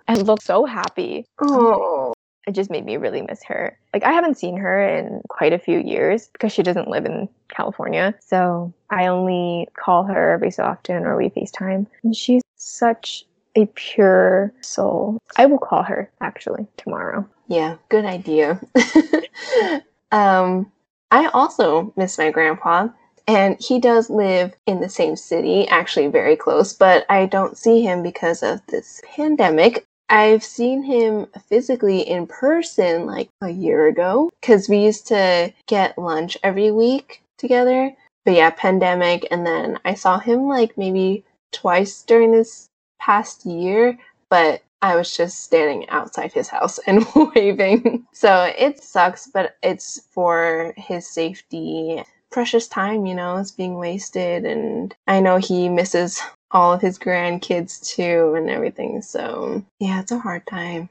and 0.07 0.25
looks 0.25 0.45
so 0.45 0.65
happy 0.65 1.25
Oh, 1.39 2.13
it 2.47 2.51
just 2.53 2.69
made 2.69 2.85
me 2.85 2.97
really 2.97 3.21
miss 3.21 3.43
her. 3.43 3.77
Like 3.93 4.03
I 4.03 4.11
haven't 4.11 4.37
seen 4.37 4.57
her 4.57 4.87
in 4.87 5.21
quite 5.29 5.53
a 5.53 5.59
few 5.59 5.79
years 5.79 6.27
because 6.27 6.51
she 6.51 6.63
doesn't 6.63 6.87
live 6.87 7.05
in 7.05 7.27
California. 7.49 8.13
So 8.19 8.71
I 8.91 9.07
only 9.07 9.67
call 9.73 10.03
her 10.03 10.31
every 10.31 10.51
so 10.51 10.63
often 10.63 11.05
or 11.05 11.17
we 11.17 11.29
FaceTime. 11.29 11.87
And 12.03 12.15
she's 12.15 12.43
such 12.55 13.25
a 13.55 13.65
pure 13.67 14.53
soul. 14.61 15.17
I 15.37 15.45
will 15.45 15.57
call 15.57 15.83
her 15.83 16.11
actually 16.21 16.67
tomorrow. 16.77 17.27
yeah, 17.47 17.77
good 17.89 18.05
idea. 18.05 18.59
um, 20.11 20.71
I 21.11 21.27
also 21.27 21.93
miss 21.95 22.17
my 22.17 22.31
grandpa, 22.31 22.89
and 23.27 23.57
he 23.59 23.79
does 23.79 24.09
live 24.09 24.53
in 24.65 24.81
the 24.81 24.89
same 24.89 25.15
city, 25.15 25.67
actually 25.67 26.07
very 26.07 26.35
close, 26.35 26.73
but 26.73 27.05
I 27.09 27.25
don't 27.25 27.57
see 27.57 27.81
him 27.81 28.03
because 28.03 28.43
of 28.43 28.61
this 28.67 29.01
pandemic. 29.15 29.85
I've 30.09 30.43
seen 30.43 30.83
him 30.83 31.25
physically 31.47 32.01
in 32.01 32.27
person 32.27 33.05
like 33.05 33.29
a 33.41 33.49
year 33.49 33.87
ago 33.87 34.29
because 34.39 34.69
we 34.69 34.77
used 34.77 35.07
to 35.07 35.51
get 35.67 35.97
lunch 35.97 36.37
every 36.43 36.71
week 36.71 37.23
together. 37.37 37.95
But 38.23 38.35
yeah, 38.35 38.51
pandemic. 38.51 39.27
And 39.31 39.45
then 39.45 39.79
I 39.83 39.95
saw 39.95 40.19
him 40.19 40.47
like 40.47 40.77
maybe 40.77 41.23
twice 41.51 42.03
during 42.03 42.31
this 42.31 42.69
past 43.05 43.45
year, 43.45 43.97
but 44.31 44.63
I 44.81 44.95
was 44.95 45.15
just 45.15 45.41
standing 45.41 45.87
outside 45.89 46.33
his 46.33 46.47
house 46.47 46.79
and 46.87 47.05
waving. 47.35 48.07
So 48.13 48.51
it 48.57 48.83
sucks, 48.83 49.27
but 49.27 49.57
it's 49.61 50.01
for 50.11 50.73
his 50.75 51.07
safety. 51.07 52.03
Precious 52.31 52.67
time, 52.67 53.05
you 53.05 53.13
know, 53.13 53.37
is 53.37 53.51
being 53.51 53.75
wasted. 53.75 54.43
And 54.45 54.93
I 55.07 55.19
know 55.19 55.37
he 55.37 55.69
misses 55.69 56.19
all 56.49 56.73
of 56.73 56.81
his 56.81 56.97
grandkids 56.97 57.85
too 57.85 58.33
and 58.35 58.49
everything. 58.49 59.01
So 59.03 59.63
yeah, 59.79 59.99
it's 60.01 60.11
a 60.11 60.19
hard 60.19 60.47
time. 60.47 60.89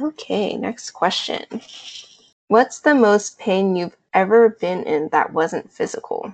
Okay, 0.00 0.56
next 0.56 0.92
question. 0.92 1.44
What's 2.48 2.80
the 2.80 2.94
most 2.94 3.38
pain 3.38 3.74
you've 3.74 3.96
ever 4.14 4.50
been 4.50 4.84
in 4.84 5.08
that 5.08 5.32
wasn't 5.32 5.72
physical? 5.72 6.32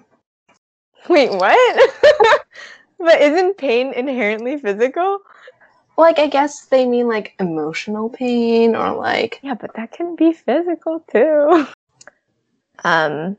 Wait, 1.09 1.31
what? 1.31 1.91
but 2.99 3.21
isn't 3.21 3.59
pain 3.59 3.93
inherently 3.93 4.59
physical? 4.59 5.21
Like, 5.97 6.19
I 6.19 6.29
guess 6.29 6.67
they 6.67 6.87
mean 6.87 7.09
like 7.09 7.35
emotional 7.41 8.09
pain 8.09 8.77
or 8.77 8.95
like. 8.95 9.41
Yeah, 9.43 9.55
but 9.55 9.75
that 9.75 9.93
can 9.93 10.15
be 10.15 10.33
physical 10.33 11.05
too. 11.11 11.67
Um, 12.85 13.37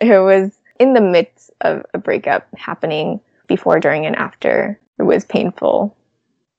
it 0.00 0.20
was 0.20 0.52
in 0.78 0.92
the 0.92 1.00
midst 1.00 1.50
of 1.62 1.84
a 1.94 1.98
breakup 1.98 2.46
happening 2.56 3.20
before, 3.46 3.80
during, 3.80 4.06
and 4.06 4.16
after. 4.16 4.78
It 4.98 5.02
was 5.02 5.24
painful. 5.24 5.96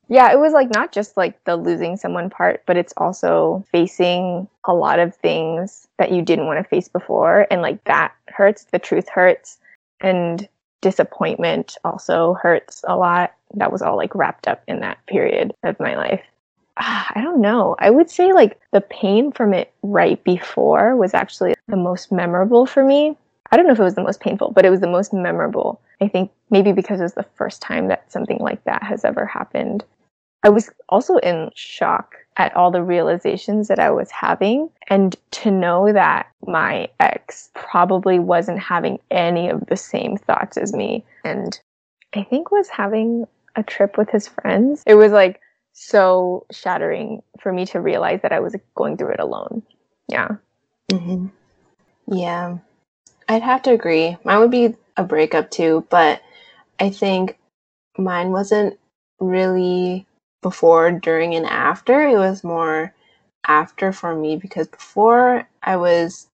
Yeah, 0.09 0.31
it 0.31 0.39
was 0.39 0.53
like 0.53 0.69
not 0.73 0.91
just 0.91 1.17
like 1.17 1.43
the 1.43 1.55
losing 1.57 1.97
someone 1.97 2.29
part, 2.29 2.63
but 2.65 2.77
it's 2.77 2.93
also 2.97 3.65
facing 3.71 4.47
a 4.65 4.73
lot 4.73 4.99
of 4.99 5.15
things 5.15 5.87
that 5.97 6.11
you 6.11 6.21
didn't 6.21 6.45
want 6.45 6.63
to 6.63 6.69
face 6.69 6.87
before. 6.87 7.47
And 7.51 7.61
like 7.61 7.83
that 7.85 8.13
hurts. 8.27 8.65
The 8.65 8.79
truth 8.79 9.09
hurts. 9.09 9.57
And 9.99 10.47
disappointment 10.81 11.77
also 11.83 12.33
hurts 12.35 12.83
a 12.87 12.95
lot. 12.95 13.33
That 13.53 13.71
was 13.71 13.81
all 13.81 13.97
like 13.97 14.13
wrapped 14.15 14.47
up 14.47 14.63
in 14.67 14.79
that 14.81 15.05
period 15.07 15.53
of 15.63 15.79
my 15.79 15.95
life. 15.95 16.21
Ah, 16.77 17.11
I 17.15 17.21
don't 17.21 17.41
know. 17.41 17.75
I 17.79 17.89
would 17.89 18.09
say 18.09 18.33
like 18.33 18.59
the 18.71 18.81
pain 18.81 19.31
from 19.31 19.53
it 19.53 19.73
right 19.81 20.23
before 20.23 20.95
was 20.95 21.13
actually 21.13 21.55
the 21.67 21.77
most 21.77 22.11
memorable 22.11 22.65
for 22.65 22.83
me. 22.83 23.17
I 23.51 23.57
don't 23.57 23.65
know 23.65 23.73
if 23.73 23.79
it 23.79 23.83
was 23.83 23.95
the 23.95 24.03
most 24.03 24.19
painful, 24.19 24.51
but 24.51 24.65
it 24.65 24.69
was 24.69 24.81
the 24.81 24.87
most 24.87 25.13
memorable. 25.13 25.81
I 26.01 26.07
think 26.07 26.31
maybe 26.49 26.73
because 26.73 26.99
it 26.99 27.03
was 27.03 27.13
the 27.13 27.25
first 27.35 27.61
time 27.61 27.87
that 27.87 28.11
something 28.11 28.37
like 28.39 28.63
that 28.65 28.83
has 28.83 29.05
ever 29.05 29.25
happened. 29.25 29.83
I 30.43 30.49
was 30.49 30.69
also 30.89 31.17
in 31.17 31.49
shock 31.55 32.15
at 32.37 32.55
all 32.55 32.71
the 32.71 32.83
realizations 32.83 33.67
that 33.67 33.79
I 33.79 33.91
was 33.91 34.11
having. 34.11 34.69
And 34.87 35.15
to 35.31 35.51
know 35.51 35.91
that 35.91 36.27
my 36.45 36.89
ex 36.99 37.49
probably 37.53 38.19
wasn't 38.19 38.59
having 38.59 38.99
any 39.11 39.49
of 39.49 39.65
the 39.67 39.75
same 39.75 40.17
thoughts 40.17 40.57
as 40.57 40.73
me. 40.73 41.03
And 41.23 41.59
I 42.13 42.23
think 42.23 42.51
was 42.51 42.69
having 42.69 43.25
a 43.55 43.63
trip 43.63 43.97
with 43.97 44.09
his 44.09 44.27
friends. 44.27 44.83
It 44.85 44.95
was 44.95 45.11
like 45.11 45.41
so 45.73 46.45
shattering 46.51 47.21
for 47.39 47.51
me 47.51 47.65
to 47.67 47.81
realize 47.81 48.21
that 48.21 48.31
I 48.31 48.39
was 48.39 48.55
going 48.75 48.97
through 48.97 49.13
it 49.13 49.19
alone. 49.19 49.63
Yeah. 50.07 50.35
Mm-hmm. 50.91 51.27
Yeah. 52.15 52.57
I'd 53.27 53.43
have 53.43 53.63
to 53.63 53.71
agree. 53.71 54.17
Mine 54.23 54.39
would 54.39 54.51
be 54.51 54.75
a 54.95 55.03
breakup 55.03 55.51
too, 55.51 55.85
but 55.89 56.21
I 56.79 56.89
think 56.91 57.37
mine 57.97 58.31
wasn't 58.31 58.79
really 59.19 60.05
before, 60.47 60.91
during, 60.91 61.35
and 61.35 61.45
after. 61.45 62.07
It 62.07 62.17
was 62.17 62.41
more 62.41 62.93
after 63.47 63.91
for 63.91 64.15
me 64.15 64.37
because 64.37 64.67
before 64.67 65.45
I 65.61 65.75
was 65.75 66.27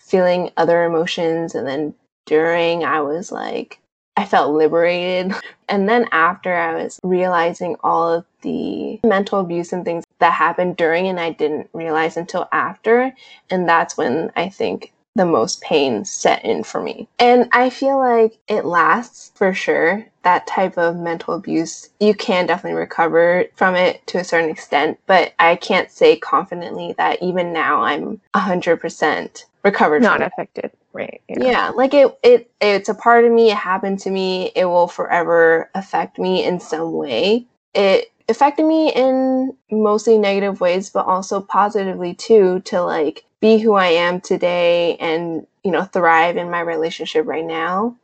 feeling 0.00 0.50
other 0.56 0.84
emotions, 0.84 1.54
and 1.54 1.66
then 1.66 1.94
during 2.24 2.84
I 2.84 3.02
was 3.02 3.30
like, 3.30 3.78
I 4.16 4.24
felt 4.24 4.54
liberated. 4.54 5.34
And 5.68 5.88
then 5.88 6.06
after 6.10 6.52
I 6.52 6.82
was 6.82 6.98
realizing 7.04 7.76
all 7.84 8.12
of 8.12 8.24
the 8.42 8.98
mental 9.06 9.38
abuse 9.38 9.72
and 9.72 9.84
things 9.84 10.02
that 10.18 10.32
happened 10.32 10.76
during, 10.76 11.06
and 11.06 11.20
I 11.20 11.30
didn't 11.30 11.70
realize 11.72 12.16
until 12.16 12.48
after. 12.50 13.14
And 13.50 13.68
that's 13.68 13.96
when 13.96 14.32
I 14.34 14.48
think 14.48 14.92
the 15.20 15.26
most 15.26 15.60
pain 15.60 16.02
set 16.02 16.42
in 16.46 16.64
for 16.64 16.82
me. 16.82 17.06
And 17.18 17.46
I 17.52 17.68
feel 17.68 17.98
like 17.98 18.38
it 18.48 18.64
lasts 18.64 19.32
for 19.34 19.52
sure. 19.52 20.06
That 20.22 20.46
type 20.46 20.78
of 20.78 20.96
mental 20.96 21.34
abuse, 21.34 21.90
you 22.00 22.14
can 22.14 22.46
definitely 22.46 22.78
recover 22.78 23.44
from 23.54 23.74
it 23.74 24.06
to 24.06 24.18
a 24.18 24.24
certain 24.24 24.48
extent, 24.48 24.98
but 25.06 25.34
I 25.38 25.56
can't 25.56 25.90
say 25.90 26.16
confidently 26.16 26.94
that 26.96 27.22
even 27.22 27.52
now 27.52 27.82
I'm 27.82 28.18
100% 28.34 29.44
recovered 29.62 30.00
not 30.00 30.22
affected 30.22 30.70
right 30.94 31.20
yeah. 31.28 31.36
yeah 31.38 31.68
like 31.68 31.92
it 31.92 32.18
it 32.22 32.50
it's 32.62 32.88
a 32.88 32.94
part 32.94 33.26
of 33.26 33.30
me 33.30 33.50
it 33.50 33.56
happened 33.56 33.98
to 33.98 34.10
me 34.10 34.50
it 34.56 34.64
will 34.64 34.88
forever 34.88 35.68
affect 35.74 36.18
me 36.18 36.42
in 36.42 36.58
some 36.58 36.94
way 36.94 37.44
it 37.74 38.10
affected 38.26 38.64
me 38.64 38.90
in 38.90 39.54
mostly 39.70 40.16
negative 40.16 40.62
ways 40.62 40.88
but 40.88 41.04
also 41.04 41.42
positively 41.42 42.14
too 42.14 42.60
to 42.60 42.80
like 42.80 43.26
be 43.40 43.58
who 43.58 43.74
I 43.74 43.88
am 43.88 44.20
today 44.20 44.96
and, 44.96 45.46
you 45.64 45.70
know, 45.70 45.84
thrive 45.84 46.36
in 46.36 46.50
my 46.50 46.60
relationship 46.60 47.26
right 47.26 47.44
now. 47.44 47.96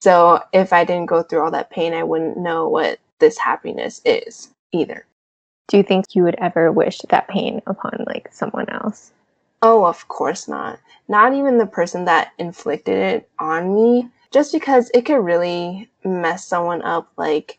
So 0.00 0.42
if 0.52 0.72
I 0.72 0.84
didn't 0.84 1.06
go 1.06 1.22
through 1.22 1.42
all 1.42 1.50
that 1.50 1.70
pain, 1.70 1.92
I 1.94 2.02
wouldn't 2.02 2.36
know 2.36 2.68
what 2.68 2.98
this 3.18 3.38
happiness 3.38 4.00
is 4.04 4.50
either. 4.72 5.06
Do 5.68 5.76
you 5.76 5.82
think 5.82 6.14
you 6.14 6.22
would 6.22 6.36
ever 6.36 6.70
wish 6.70 6.98
that 7.08 7.28
pain 7.28 7.60
upon 7.66 8.04
like 8.06 8.28
someone 8.32 8.68
else? 8.68 9.12
Oh, 9.62 9.84
of 9.84 10.06
course 10.06 10.46
not. 10.46 10.78
Not 11.08 11.34
even 11.34 11.58
the 11.58 11.66
person 11.66 12.04
that 12.04 12.32
inflicted 12.38 12.96
it 12.98 13.28
on 13.38 13.74
me, 13.74 14.08
just 14.30 14.52
because 14.52 14.90
it 14.94 15.06
could 15.06 15.24
really 15.24 15.90
mess 16.04 16.46
someone 16.46 16.82
up. 16.82 17.10
Like, 17.16 17.58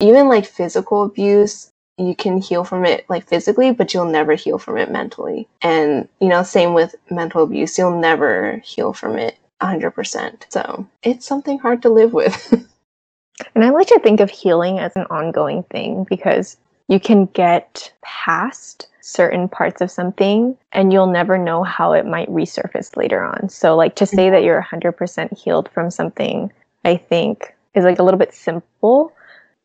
even 0.00 0.28
like 0.28 0.44
physical 0.44 1.04
abuse, 1.04 1.71
you 1.98 2.14
can 2.14 2.38
heal 2.38 2.64
from 2.64 2.84
it 2.84 3.04
like 3.08 3.28
physically, 3.28 3.72
but 3.72 3.92
you'll 3.92 4.04
never 4.06 4.34
heal 4.34 4.58
from 4.58 4.78
it 4.78 4.90
mentally. 4.90 5.48
And, 5.60 6.08
you 6.20 6.28
know, 6.28 6.42
same 6.42 6.74
with 6.74 6.94
mental 7.10 7.42
abuse, 7.42 7.78
you'll 7.78 7.98
never 7.98 8.58
heal 8.64 8.92
from 8.92 9.18
it 9.18 9.36
100%. 9.60 10.44
So 10.48 10.86
it's 11.02 11.26
something 11.26 11.58
hard 11.58 11.82
to 11.82 11.90
live 11.90 12.12
with. 12.12 12.52
and 13.54 13.64
I 13.64 13.70
like 13.70 13.88
to 13.88 14.00
think 14.00 14.20
of 14.20 14.30
healing 14.30 14.78
as 14.78 14.96
an 14.96 15.06
ongoing 15.10 15.62
thing 15.64 16.04
because 16.08 16.56
you 16.88 16.98
can 16.98 17.26
get 17.26 17.92
past 18.02 18.88
certain 19.00 19.48
parts 19.48 19.80
of 19.80 19.90
something 19.90 20.56
and 20.72 20.92
you'll 20.92 21.06
never 21.06 21.36
know 21.36 21.62
how 21.62 21.92
it 21.92 22.06
might 22.06 22.28
resurface 22.28 22.96
later 22.96 23.22
on. 23.22 23.48
So, 23.48 23.76
like 23.76 23.96
to 23.96 24.06
say 24.06 24.30
that 24.30 24.42
you're 24.42 24.62
100% 24.62 25.36
healed 25.36 25.68
from 25.70 25.90
something, 25.90 26.52
I 26.84 26.96
think 26.96 27.54
is 27.74 27.84
like 27.84 27.98
a 27.98 28.02
little 28.02 28.18
bit 28.18 28.34
simple 28.34 29.12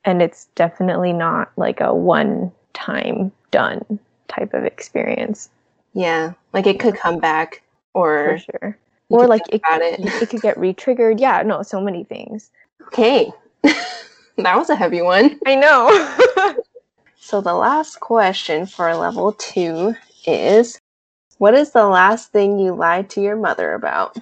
and 0.07 0.21
it's 0.21 0.45
definitely 0.55 1.11
not 1.11 1.51
like 1.57 1.81
a 1.81 1.93
one 1.93 2.49
time 2.73 3.29
done 3.51 3.99
type 4.29 4.53
of 4.53 4.63
experience. 4.63 5.49
Yeah, 5.93 6.31
like 6.53 6.65
it 6.65 6.79
could 6.79 6.95
come 6.95 7.19
back 7.19 7.61
or 7.93 8.39
For 8.39 8.59
sure. 8.59 8.77
Or 9.09 9.27
like 9.27 9.41
it, 9.49 9.61
it. 9.63 10.21
it 10.21 10.29
could 10.29 10.41
get 10.41 10.57
re-triggered. 10.57 11.19
Yeah, 11.19 11.41
no, 11.43 11.61
so 11.61 11.81
many 11.81 12.03
things. 12.05 12.51
Okay. 12.87 13.31
that 13.63 14.57
was 14.57 14.69
a 14.69 14.75
heavy 14.75 15.01
one. 15.01 15.39
I 15.45 15.55
know. 15.55 16.55
so 17.19 17.41
the 17.41 17.53
last 17.53 17.99
question 17.99 18.65
for 18.65 18.93
level 18.95 19.33
2 19.33 19.93
is 20.25 20.79
what 21.37 21.53
is 21.53 21.71
the 21.71 21.85
last 21.85 22.31
thing 22.31 22.59
you 22.59 22.73
lied 22.73 23.09
to 23.11 23.21
your 23.21 23.35
mother 23.35 23.73
about? 23.73 24.17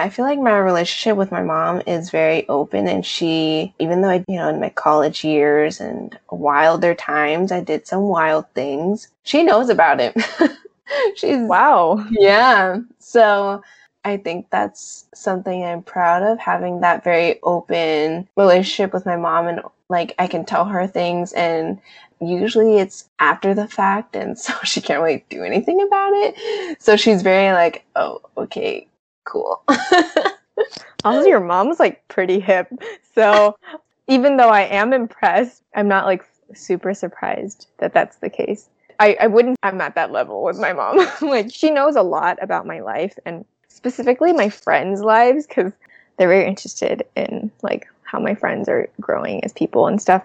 I 0.00 0.10
feel 0.10 0.24
like 0.24 0.38
my 0.38 0.56
relationship 0.58 1.16
with 1.16 1.32
my 1.32 1.42
mom 1.42 1.82
is 1.86 2.10
very 2.10 2.48
open 2.48 2.86
and 2.86 3.04
she 3.04 3.74
even 3.80 4.00
though 4.00 4.10
I 4.10 4.24
you 4.28 4.36
know 4.36 4.48
in 4.48 4.60
my 4.60 4.70
college 4.70 5.24
years 5.24 5.80
and 5.80 6.16
wilder 6.30 6.94
times 6.94 7.50
I 7.50 7.60
did 7.60 7.86
some 7.86 8.02
wild 8.02 8.46
things. 8.54 9.08
She 9.24 9.42
knows 9.42 9.68
about 9.68 10.00
it. 10.00 10.16
She's 11.16 11.38
wow. 11.38 12.04
Yeah. 12.10 12.78
So 12.98 13.62
I 14.04 14.16
think 14.16 14.48
that's 14.50 15.06
something 15.14 15.64
I'm 15.64 15.82
proud 15.82 16.22
of 16.22 16.38
having 16.38 16.80
that 16.80 17.04
very 17.04 17.40
open 17.42 18.28
relationship 18.36 18.92
with 18.92 19.04
my 19.04 19.16
mom 19.16 19.48
and 19.48 19.60
like 19.88 20.14
I 20.18 20.26
can 20.28 20.44
tell 20.44 20.64
her 20.66 20.86
things 20.86 21.32
and 21.32 21.80
usually 22.20 22.78
it's 22.78 23.08
after 23.18 23.54
the 23.54 23.68
fact 23.68 24.16
and 24.16 24.38
so 24.44 24.54
she 24.64 24.80
can't 24.80 25.02
really 25.02 25.24
do 25.28 25.42
anything 25.42 25.80
about 25.82 26.12
it. 26.14 26.80
So 26.80 26.96
she's 26.96 27.22
very 27.22 27.52
like, 27.52 27.84
"Oh, 27.96 28.20
okay, 28.36 28.87
cool. 29.28 29.62
also, 31.04 31.26
your 31.26 31.40
mom's 31.40 31.78
like 31.78 32.06
pretty 32.08 32.40
hip. 32.40 32.68
So 33.14 33.56
even 34.08 34.36
though 34.36 34.48
I 34.48 34.62
am 34.62 34.92
impressed, 34.92 35.62
I'm 35.74 35.88
not 35.88 36.06
like 36.06 36.24
super 36.54 36.94
surprised 36.94 37.68
that 37.78 37.92
that's 37.92 38.16
the 38.16 38.30
case. 38.30 38.68
I, 39.00 39.16
I 39.20 39.26
wouldn't, 39.28 39.58
I'm 39.62 39.80
at 39.80 39.94
that 39.94 40.10
level 40.10 40.42
with 40.42 40.58
my 40.58 40.72
mom. 40.72 41.06
like, 41.22 41.52
she 41.52 41.70
knows 41.70 41.94
a 41.94 42.02
lot 42.02 42.42
about 42.42 42.66
my 42.66 42.80
life 42.80 43.16
and 43.24 43.44
specifically 43.68 44.32
my 44.32 44.48
friends' 44.48 45.02
lives 45.02 45.46
because 45.46 45.72
they're 46.16 46.28
very 46.28 46.46
interested 46.46 47.04
in 47.14 47.52
like 47.62 47.86
how 48.02 48.18
my 48.18 48.34
friends 48.34 48.68
are 48.68 48.88
growing 49.00 49.44
as 49.44 49.52
people 49.52 49.86
and 49.86 50.02
stuff. 50.02 50.24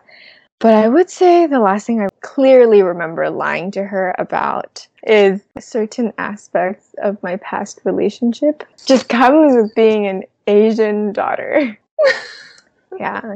But 0.63 0.75
I 0.75 0.87
would 0.87 1.09
say 1.09 1.45
the 1.45 1.59
last 1.59 1.85
thing 1.85 1.99
I 2.01 2.07
clearly 2.21 2.83
remember 2.83 3.29
lying 3.29 3.69
to 3.71 3.83
her 3.83 4.15
about 4.17 4.87
is 5.05 5.41
certain 5.59 6.13
aspects 6.17 6.95
of 7.03 7.21
my 7.21 7.35
past 7.35 7.81
relationship. 7.83 8.63
Just 8.85 9.09
comes 9.09 9.57
with 9.57 9.75
being 9.75 10.07
an 10.07 10.23
Asian 10.47 11.11
daughter. 11.11 11.77
yeah. 12.97 13.35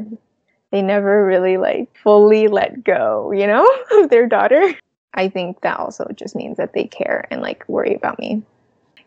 They 0.70 0.80
never 0.80 1.26
really 1.26 1.58
like 1.58 1.94
fully 2.02 2.48
let 2.48 2.82
go, 2.82 3.30
you 3.32 3.46
know, 3.46 3.68
of 4.02 4.08
their 4.08 4.26
daughter. 4.26 4.72
I 5.12 5.28
think 5.28 5.60
that 5.60 5.78
also 5.78 6.06
just 6.14 6.34
means 6.34 6.56
that 6.56 6.72
they 6.72 6.84
care 6.84 7.28
and 7.30 7.42
like 7.42 7.62
worry 7.68 7.92
about 7.92 8.18
me. 8.18 8.42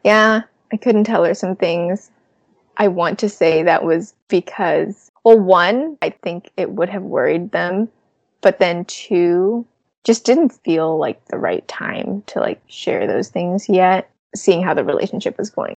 Yeah, 0.04 0.42
I 0.72 0.78
couldn't 0.78 1.06
tell 1.06 1.24
her 1.24 1.34
some 1.34 1.56
things. 1.56 2.12
I 2.78 2.88
want 2.88 3.18
to 3.18 3.30
say 3.30 3.64
that 3.64 3.84
was 3.84 4.14
because, 4.28 5.10
well, 5.24 5.40
one, 5.40 5.98
I 6.04 6.12
think 6.12 6.52
it 6.56 6.70
would 6.70 6.90
have 6.90 7.02
worried 7.02 7.52
them, 7.52 7.90
but 8.42 8.60
then 8.60 8.86
two, 8.86 9.66
just 10.04 10.26
didn't 10.26 10.50
feel 10.50 10.98
like 10.98 11.24
the 11.26 11.38
right 11.38 11.68
time 11.68 12.24
to 12.28 12.40
like 12.40 12.62
share 12.68 13.08
those 13.08 13.30
things 13.30 13.70
yet, 13.70 14.10
seeing 14.36 14.64
how 14.64 14.74
the 14.74 14.84
relationship 14.84 15.38
was 15.38 15.50
going. 15.50 15.76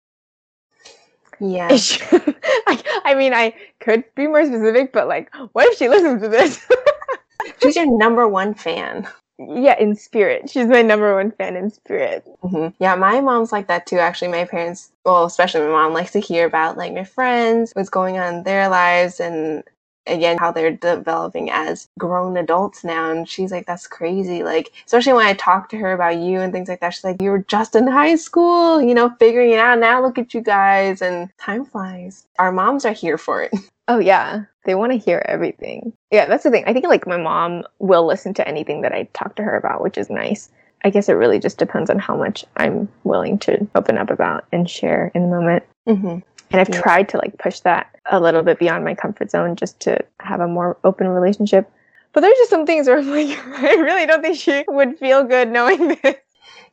Yeah. 1.40 1.68
I, 1.70 3.02
I 3.04 3.14
mean, 3.14 3.34
I 3.34 3.54
could 3.80 4.04
be 4.14 4.28
more 4.28 4.46
specific, 4.46 4.92
but 4.92 5.08
like, 5.08 5.34
what 5.52 5.66
if 5.66 5.78
she 5.78 5.88
listens 5.88 6.22
to 6.22 6.28
this? 6.28 6.64
She's 7.62 7.76
your 7.76 7.98
number 7.98 8.28
one 8.28 8.54
fan. 8.54 9.08
Yeah, 9.38 9.76
in 9.78 9.96
spirit. 9.96 10.48
She's 10.48 10.66
my 10.66 10.82
number 10.82 11.14
one 11.16 11.32
fan 11.32 11.56
in 11.56 11.70
spirit. 11.70 12.24
Mm-hmm. 12.44 12.68
Yeah, 12.78 12.94
my 12.94 13.20
mom's 13.20 13.50
like 13.50 13.66
that 13.66 13.86
too. 13.86 13.98
Actually, 13.98 14.28
my 14.28 14.44
parents, 14.44 14.92
well, 15.04 15.24
especially 15.24 15.62
my 15.62 15.72
mom, 15.72 15.92
likes 15.94 16.12
to 16.12 16.20
hear 16.20 16.46
about 16.46 16.76
like 16.76 16.92
my 16.92 17.02
friends, 17.02 17.72
what's 17.74 17.90
going 17.90 18.18
on 18.18 18.34
in 18.34 18.42
their 18.44 18.68
lives, 18.68 19.18
and 19.18 19.64
again 20.06 20.36
how 20.38 20.50
they're 20.52 20.70
developing 20.70 21.50
as 21.50 21.88
grown 21.98 22.36
adults 22.36 22.84
now. 22.84 23.10
And 23.10 23.28
she's 23.28 23.52
like 23.52 23.66
that's 23.66 23.86
crazy. 23.86 24.42
Like 24.42 24.72
especially 24.86 25.12
when 25.12 25.26
i 25.26 25.34
talk 25.34 25.68
to 25.70 25.76
her 25.76 25.92
about 25.92 26.18
you 26.18 26.40
and 26.40 26.52
things 26.52 26.68
like 26.68 26.80
that 26.80 26.94
she's 26.94 27.04
like 27.04 27.20
you 27.22 27.30
were 27.30 27.44
just 27.48 27.74
in 27.74 27.86
high 27.86 28.16
school 28.16 28.80
you 28.80 28.94
know 28.94 29.10
figuring 29.18 29.52
it 29.52 29.58
out. 29.58 29.78
Now 29.78 30.02
look 30.02 30.18
at 30.18 30.34
you 30.34 30.40
guys. 30.40 31.02
And 31.02 31.30
time 31.38 31.64
flies. 31.64 32.26
Our 32.38 32.52
moms 32.52 32.84
are 32.84 32.92
here 32.92 33.18
for 33.18 33.42
it. 33.42 33.52
Oh 33.88 33.98
yeah. 33.98 34.44
They 34.64 34.76
want 34.76 34.92
to 34.92 34.98
hear 34.98 35.24
everything. 35.26 35.92
Yeah 36.12 36.26
that's 36.26 36.44
the 36.44 36.52
thing. 36.52 36.64
I 36.66 36.72
think 36.72 36.86
like 36.86 37.06
my 37.06 37.16
mom 37.16 37.64
will 37.80 38.06
listen 38.06 38.32
to 38.34 38.46
anything 38.46 38.82
that 38.82 38.92
i 38.92 39.08
talk 39.12 39.34
to 39.36 39.42
her 39.42 39.56
about 39.56 39.82
which 39.82 39.98
is 39.98 40.08
nice. 40.08 40.50
I 40.84 40.90
guess 40.90 41.08
it 41.08 41.14
really 41.14 41.40
just 41.40 41.58
depends 41.58 41.90
on 41.90 41.98
how 41.98 42.16
much 42.16 42.44
i'm 42.56 42.88
willing 43.02 43.38
to 43.40 43.66
open 43.74 43.98
up 43.98 44.08
about 44.08 44.44
and 44.52 44.70
share 44.70 45.10
in 45.14 45.22
the 45.22 45.36
moment. 45.36 45.64
Mm-hmm. 45.88 46.18
And 46.52 46.60
I've 46.60 46.68
Yeah. 46.68 46.80
tried 46.80 47.08
to 47.10 47.16
like 47.18 47.38
push 47.38 47.60
that 47.60 47.88
a 48.10 48.20
little 48.20 48.42
bit 48.42 48.58
beyond 48.58 48.84
my 48.84 48.94
comfort 48.94 49.30
zone 49.30 49.56
just 49.56 49.80
to 49.80 49.98
have 50.20 50.40
a 50.40 50.48
more 50.48 50.76
open 50.84 51.08
relationship. 51.08 51.70
But 52.12 52.20
there's 52.20 52.36
just 52.36 52.50
some 52.50 52.66
things 52.66 52.88
where 52.88 52.98
I'm 52.98 53.10
like, 53.10 53.38
I 53.46 53.74
really 53.74 54.06
don't 54.06 54.22
think 54.22 54.38
she 54.38 54.64
would 54.68 54.98
feel 54.98 55.24
good 55.24 55.50
knowing 55.50 55.88
this. 56.02 56.16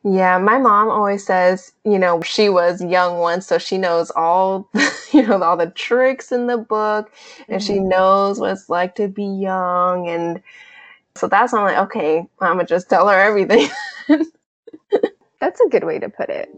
Yeah, 0.03 0.37
my 0.37 0.57
mom 0.57 0.89
always 0.89 1.25
says, 1.25 1.73
you 1.83 1.99
know, 1.99 2.21
she 2.21 2.47
was 2.47 2.81
young 2.81 3.17
once, 3.17 3.45
so 3.45 3.57
she 3.57 3.77
knows 3.77 4.11
all, 4.11 4.69
you 5.11 5.27
know, 5.27 5.43
all 5.43 5.57
the 5.57 5.71
tricks 5.71 6.31
in 6.31 6.47
the 6.47 6.57
book, 6.57 7.11
and 7.49 7.61
she 7.61 7.73
mm-hmm. 7.73 7.89
knows 7.89 8.39
what 8.39 8.51
it's 8.51 8.69
like 8.69 8.95
to 8.95 9.09
be 9.09 9.25
young, 9.25 10.07
and 10.07 10.41
so 11.15 11.27
that's 11.27 11.51
why 11.51 11.59
I'm 11.59 11.65
like, 11.65 11.77
okay, 11.87 12.19
I'm 12.39 12.53
gonna 12.53 12.65
just 12.65 12.89
tell 12.89 13.09
her 13.09 13.19
everything. 13.19 13.67
That's 15.41 15.59
a 15.61 15.69
good 15.69 15.83
way 15.83 15.99
to 15.99 16.09
put 16.09 16.29
it. 16.29 16.49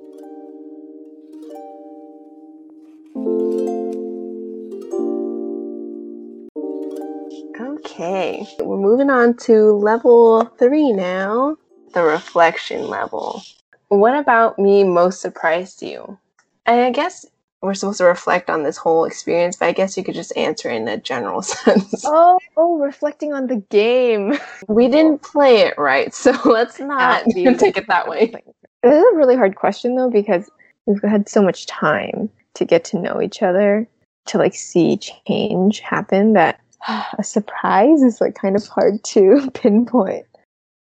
Okay, 8.01 8.48
we're 8.60 8.77
moving 8.77 9.12
on 9.12 9.38
to 9.46 9.74
level 9.74 10.43
three 10.58 10.91
now, 10.91 11.55
the 11.93 12.01
reflection 12.01 12.88
level. 12.88 13.43
What 13.89 14.17
about 14.17 14.58
me 14.58 14.84
most 14.84 15.22
surprised 15.22 15.84
you? 15.84 16.17
And 16.65 16.81
I 16.81 16.89
guess 16.89 17.27
we're 17.62 17.75
supposed 17.75 18.00
to 18.00 18.05
reflect 18.05 18.50
on 18.50 18.63
this 18.63 18.75
whole 18.75 19.05
experience, 19.05 19.58
but 19.58 19.67
I 19.67 19.74
guess 19.74 19.96
you 19.96 20.03
could 20.03 20.15
just 20.15 20.36
answer 20.36 20.67
in 20.67 20.88
a 20.88 20.98
general 20.98 21.41
sense. 21.43 22.03
Oh, 22.03 22.39
oh, 22.58 22.79
reflecting 22.79 23.33
on 23.33 23.46
the 23.46 23.57
game. 23.70 24.35
We 24.68 24.87
didn't 24.87 25.22
play 25.22 25.57
it 25.57 25.77
right, 25.77 26.11
so 26.11 26.31
let's 26.46 26.79
not 26.79 27.24
take 27.35 27.77
it 27.77 27.85
that 27.87 28.07
way. 28.07 28.33
This 28.81 28.98
is 28.98 29.14
a 29.14 29.16
really 29.16 29.35
hard 29.35 29.55
question 29.55 29.96
though 29.96 30.09
because 30.09 30.50
we've 30.87 31.03
had 31.03 31.29
so 31.29 31.44
much 31.44 31.68
time 31.68 32.31
to 32.55 32.66
get 32.66 32.83
to 32.85 33.00
know 33.00 33.22
each 33.22 33.44
other, 33.44 33.87
to 34.25 34.40
like 34.40 34.55
see 34.55 34.98
change 34.98 35.81
happen 35.81 36.33
that 36.33 36.60
a 37.17 37.24
surprise 37.24 38.01
is 38.01 38.22
like 38.22 38.35
kind 38.35 38.55
of 38.55 38.67
hard 38.67 39.03
to 39.05 39.50
pinpoint. 39.53 40.25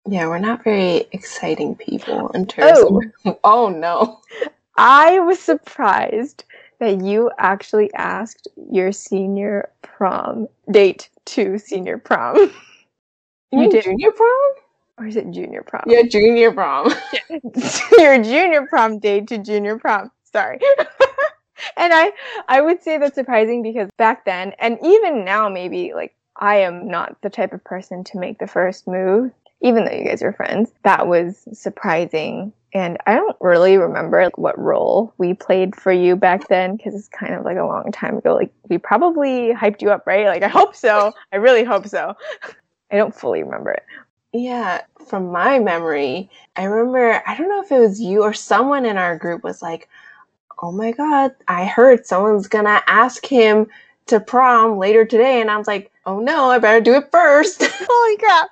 Yeah, 0.08 0.28
we're 0.28 0.40
not 0.40 0.64
very 0.64 1.06
exciting 1.14 1.76
people 1.76 2.30
in 2.32 2.46
terms 2.46 2.78
Oh. 2.80 3.02
of. 3.26 3.38
Oh 3.44 3.70
no. 3.70 4.20
I 4.78 5.20
was 5.20 5.40
surprised 5.40 6.44
that 6.80 7.02
you 7.02 7.32
actually 7.38 7.94
asked 7.94 8.48
your 8.72 8.92
senior 8.92 9.70
prom 9.82 10.48
date 10.72 11.10
to 11.26 11.58
senior 11.58 11.98
prom. 11.98 12.52
You 13.52 13.62
You 13.62 13.70
did 13.70 13.84
did. 13.84 13.84
junior 13.92 14.12
prom? 14.12 14.52
Or 14.98 15.06
is 15.06 15.16
it 15.16 15.30
junior 15.30 15.62
prom? 15.62 15.84
Yeah, 15.86 16.02
junior 16.02 16.52
prom. 16.52 16.92
your 18.00 18.22
junior 18.24 18.66
prom 18.66 18.98
date 18.98 19.28
to 19.28 19.38
junior 19.38 19.78
prom. 19.78 20.10
Sorry. 20.32 20.60
And 21.78 21.94
I 21.94 22.12
I 22.48 22.62
would 22.62 22.82
say 22.82 22.98
that's 22.98 23.16
surprising 23.16 23.62
because 23.62 23.90
back 23.98 24.26
then 24.26 24.54
and 24.60 24.78
even 24.84 25.26
now 25.26 25.50
maybe 25.50 25.94
like 25.94 26.16
I 26.38 26.58
am 26.58 26.88
not 26.88 27.22
the 27.22 27.30
type 27.30 27.54
of 27.54 27.64
person 27.64 28.04
to 28.06 28.20
make 28.20 28.40
the 28.40 28.48
first 28.48 28.88
move 28.88 29.32
even 29.62 29.86
though 29.86 29.94
you 29.94 30.06
guys 30.06 30.22
are 30.22 30.34
friends. 30.34 30.72
That 30.84 31.08
was 31.08 31.48
surprising 31.54 32.52
and 32.74 32.98
I 33.06 33.16
don't 33.16 33.38
really 33.40 33.78
remember 33.78 34.30
what 34.36 34.58
role 34.58 35.14
we 35.18 35.36
played 35.36 35.76
for 35.76 35.92
you 35.92 36.16
back 36.16 36.48
then 36.48 36.76
because 36.76 36.96
it's 36.96 37.08
kind 37.08 37.36
of 37.36 37.46
like 37.46 37.58
a 37.58 37.66
long 37.66 37.92
time 37.92 38.18
ago. 38.18 38.34
Like 38.36 38.52
we 38.68 38.78
probably 38.78 39.54
hyped 39.54 39.82
you 39.82 39.92
up, 39.92 40.08
right? 40.08 40.26
Like 40.26 40.44
I 40.44 40.48
hope 40.48 40.76
so. 40.76 41.14
I 41.32 41.38
really 41.38 41.64
hope 41.64 41.88
so. 41.88 42.16
I 42.92 42.98
don't 42.98 43.16
fully 43.16 43.44
remember 43.44 43.72
it. 43.72 43.84
Yeah, 44.34 44.82
from 45.08 45.32
my 45.32 45.60
memory, 45.60 46.30
I 46.56 46.64
remember, 46.64 47.22
I 47.28 47.38
don't 47.38 47.50
know 47.50 47.62
if 47.62 47.72
it 47.72 47.80
was 47.80 48.02
you 48.02 48.24
or 48.24 48.34
someone 48.34 48.86
in 48.86 48.98
our 48.98 49.16
group 49.16 49.44
was 49.44 49.62
like, 49.62 49.90
oh 50.64 50.72
my 50.72 50.94
God, 50.94 51.36
I 51.50 51.66
heard 51.66 52.06
someone's 52.06 52.48
gonna 52.48 52.82
ask 52.88 53.26
him 53.26 53.68
to 54.06 54.22
prom 54.22 54.78
later 54.78 55.04
today. 55.04 55.42
And 55.42 55.52
I 55.52 55.58
was 55.58 55.68
like, 55.68 55.92
oh 56.06 56.22
no, 56.22 56.46
I 56.46 56.58
better 56.58 56.80
do 56.80 56.94
it 56.94 57.12
first. 57.12 57.62
Holy 57.66 58.18
crap. 58.18 58.50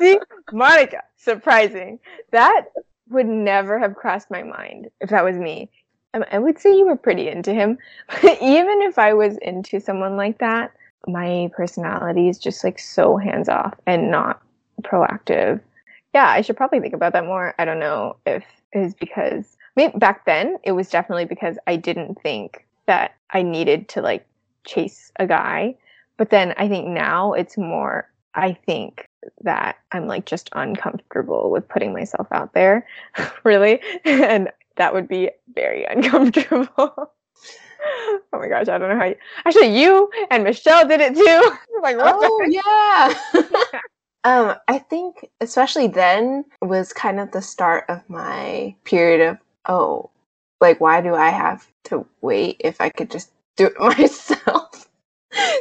See, 0.00 0.18
Monica, 0.50 1.02
surprising. 1.18 1.98
That 2.30 2.72
would 3.10 3.26
never 3.26 3.78
have 3.78 3.96
crossed 3.96 4.30
my 4.30 4.42
mind 4.42 4.90
if 5.02 5.10
that 5.10 5.24
was 5.24 5.36
me. 5.36 5.70
Um, 6.14 6.24
I 6.32 6.38
would 6.38 6.58
say 6.58 6.74
you 6.74 6.86
were 6.86 6.96
pretty 6.96 7.28
into 7.28 7.52
him. 7.52 7.76
But 8.22 8.38
even 8.42 8.80
if 8.80 8.98
I 8.98 9.12
was 9.12 9.36
into 9.42 9.80
someone 9.80 10.16
like 10.16 10.38
that, 10.38 10.72
my 11.06 11.50
personality 11.54 12.30
is 12.30 12.38
just 12.38 12.64
like 12.64 12.78
so 12.78 13.18
hands 13.18 13.50
off 13.50 13.74
and 13.86 14.10
not 14.10 14.40
proactive. 14.80 15.60
Yeah, 16.14 16.28
I 16.28 16.40
should 16.40 16.56
probably 16.56 16.80
think 16.80 16.94
about 16.94 17.12
that 17.12 17.26
more. 17.26 17.54
I 17.58 17.66
don't 17.66 17.78
know 17.78 18.16
if 18.24 18.42
it 18.72 18.78
is 18.78 18.94
because 18.94 19.58
Back 19.76 20.24
then 20.24 20.56
it 20.62 20.72
was 20.72 20.88
definitely 20.88 21.24
because 21.24 21.58
I 21.66 21.76
didn't 21.76 22.20
think 22.22 22.66
that 22.86 23.14
I 23.30 23.42
needed 23.42 23.88
to 23.90 24.02
like 24.02 24.26
chase 24.64 25.10
a 25.18 25.26
guy. 25.26 25.76
But 26.16 26.30
then 26.30 26.54
I 26.56 26.68
think 26.68 26.86
now 26.86 27.32
it's 27.32 27.58
more, 27.58 28.08
I 28.34 28.52
think 28.52 29.08
that 29.42 29.76
I'm 29.92 30.06
like 30.06 30.26
just 30.26 30.48
uncomfortable 30.52 31.50
with 31.50 31.68
putting 31.68 31.92
myself 31.92 32.28
out 32.30 32.54
there, 32.54 32.86
really. 33.44 33.80
And 34.04 34.50
that 34.76 34.92
would 34.92 35.08
be 35.08 35.30
very 35.54 35.84
uncomfortable. 35.90 36.68
oh 36.76 38.20
my 38.32 38.48
gosh, 38.48 38.68
I 38.68 38.78
don't 38.78 38.88
know 38.88 38.98
how 38.98 39.06
you. 39.06 39.16
Actually, 39.44 39.80
you 39.80 40.10
and 40.30 40.44
Michelle 40.44 40.86
did 40.86 41.00
it 41.00 41.14
too. 41.14 41.52
like, 41.82 41.96
what 41.96 42.14
oh, 42.16 42.46
yeah. 42.48 43.14
um, 44.24 44.56
I 44.68 44.78
think, 44.78 45.28
especially 45.40 45.86
then, 45.86 46.44
was 46.62 46.92
kind 46.92 47.20
of 47.20 47.30
the 47.32 47.42
start 47.42 47.84
of 47.88 48.08
my 48.08 48.74
period 48.84 49.20
of, 49.28 49.38
oh, 49.66 50.10
like, 50.60 50.80
why 50.80 51.00
do 51.00 51.14
I 51.14 51.30
have 51.30 51.66
to 51.84 52.06
wait 52.20 52.56
if 52.60 52.80
I 52.80 52.88
could 52.88 53.10
just 53.10 53.30
do 53.56 53.66
it 53.66 53.78
myself 53.78 54.88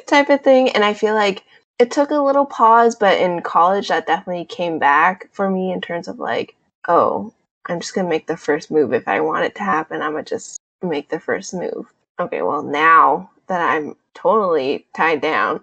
type 0.07 0.29
of 0.29 0.41
thing? 0.41 0.69
And 0.69 0.83
I 0.83 0.93
feel 0.93 1.13
like 1.13 1.43
it 1.79 1.91
took 1.91 2.11
a 2.11 2.19
little 2.19 2.45
pause, 2.45 2.95
but 2.95 3.19
in 3.19 3.41
college, 3.41 3.87
that 3.87 4.07
definitely 4.07 4.45
came 4.45 4.79
back 4.79 5.29
for 5.31 5.49
me 5.49 5.71
in 5.71 5.81
terms 5.81 6.07
of 6.07 6.19
like, 6.19 6.55
oh, 6.87 7.33
I'm 7.65 7.79
just 7.79 7.95
gonna 7.95 8.09
make 8.09 8.27
the 8.27 8.37
first 8.37 8.71
move. 8.71 8.93
If 8.93 9.07
I 9.07 9.19
want 9.21 9.45
it 9.45 9.55
to 9.55 9.63
happen, 9.63 10.01
I'm 10.01 10.11
gonna 10.11 10.23
just 10.23 10.57
make 10.81 11.09
the 11.09 11.19
first 11.19 11.53
move. 11.53 11.91
Okay, 12.19 12.41
well, 12.41 12.61
now 12.61 13.29
that 13.47 13.61
I'm 13.61 13.95
totally 14.13 14.85
tied 14.95 15.21
down, 15.21 15.61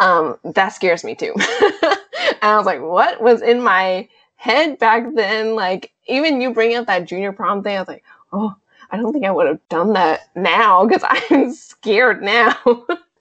um, 0.00 0.36
that 0.44 0.70
scares 0.70 1.04
me 1.04 1.14
too. 1.14 1.32
and 1.36 2.42
I 2.42 2.56
was 2.56 2.66
like, 2.66 2.82
what 2.82 3.20
was 3.22 3.42
in 3.42 3.62
my 3.62 4.08
head 4.36 4.78
back 4.78 5.04
then? 5.14 5.54
Like, 5.54 5.92
even 6.06 6.40
you 6.40 6.52
bring 6.52 6.74
up 6.76 6.86
that 6.86 7.06
junior 7.06 7.32
prom 7.32 7.62
thing, 7.62 7.76
I 7.76 7.80
was 7.80 7.88
like, 7.88 8.04
oh, 8.32 8.54
I 8.90 8.96
don't 8.96 9.12
think 9.12 9.24
I 9.24 9.30
would 9.30 9.46
have 9.46 9.68
done 9.68 9.92
that 9.94 10.28
now 10.36 10.86
because 10.86 11.04
I'm 11.30 11.52
scared 11.52 12.22
now. 12.22 12.56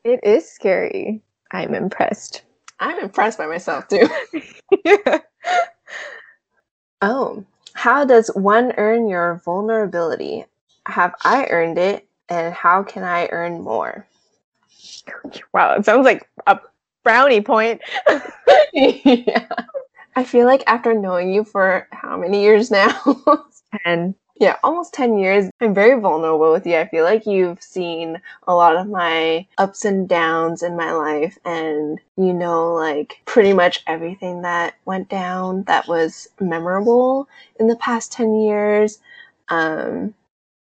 It 0.04 0.19
is 0.23 0.49
scary. 0.49 1.21
I'm 1.51 1.73
impressed. 1.73 2.43
I'm 2.80 2.99
impressed 2.99 3.38
by 3.39 3.47
myself 3.47 3.88
too. 3.88 4.08
yeah. 4.86 5.19
Oh, 7.01 7.45
how 7.73 8.04
does 8.06 8.28
one 8.36 8.73
earn 8.78 9.08
your 9.08 9.41
vulnerability? 9.45 10.45
Have 10.88 11.13
I 11.23 11.47
earned 11.49 11.78
it? 11.78 12.08
And 12.30 12.54
how 12.54 12.84
can 12.84 13.04
I 13.04 13.30
earn 13.32 13.62
more? 13.62 14.08
Wow, 15.54 15.75
it 15.75 15.86
sounds 15.86 16.06
like 16.06 16.28
a 16.47 16.60
brownie 17.04 17.41
point. 17.41 17.82
yeah. 18.73 19.47
I 20.15 20.23
feel 20.23 20.45
like 20.45 20.63
after 20.67 20.93
knowing 20.93 21.34
you 21.34 21.43
for 21.43 21.88
how 21.91 22.17
many 22.17 22.41
years 22.41 22.71
now? 22.71 22.89
10. 23.84 24.15
yeah, 24.39 24.56
almost 24.63 24.93
10 24.93 25.17
years. 25.17 25.49
I'm 25.60 25.73
very 25.73 25.99
vulnerable 25.99 26.54
with 26.54 26.65
you. 26.65 26.78
I 26.78 26.88
feel 26.88 27.04
like 27.04 27.25
you've 27.25 27.62
seen 27.62 28.21
a 28.47 28.56
lot 28.56 28.78
of 28.78 28.88
my 28.88 29.45
ups 29.58 29.84
and 29.84 30.08
downs 30.08 30.63
in 30.63 30.78
my 30.78 30.93
life, 30.93 31.38
and 31.43 31.99
you 32.15 32.34
know, 32.34 32.73
like 32.73 33.21
pretty 33.25 33.54
much 33.54 33.84
everything 33.88 34.41
that 34.43 34.75
went 34.86 35.10
down 35.10 35.63
that 35.63 35.88
was 35.88 36.30
memorable 36.39 37.28
in 37.60 37.67
the 37.67 37.75
past 37.78 38.12
10 38.13 38.36
years. 38.36 38.99
Um, 39.49 40.13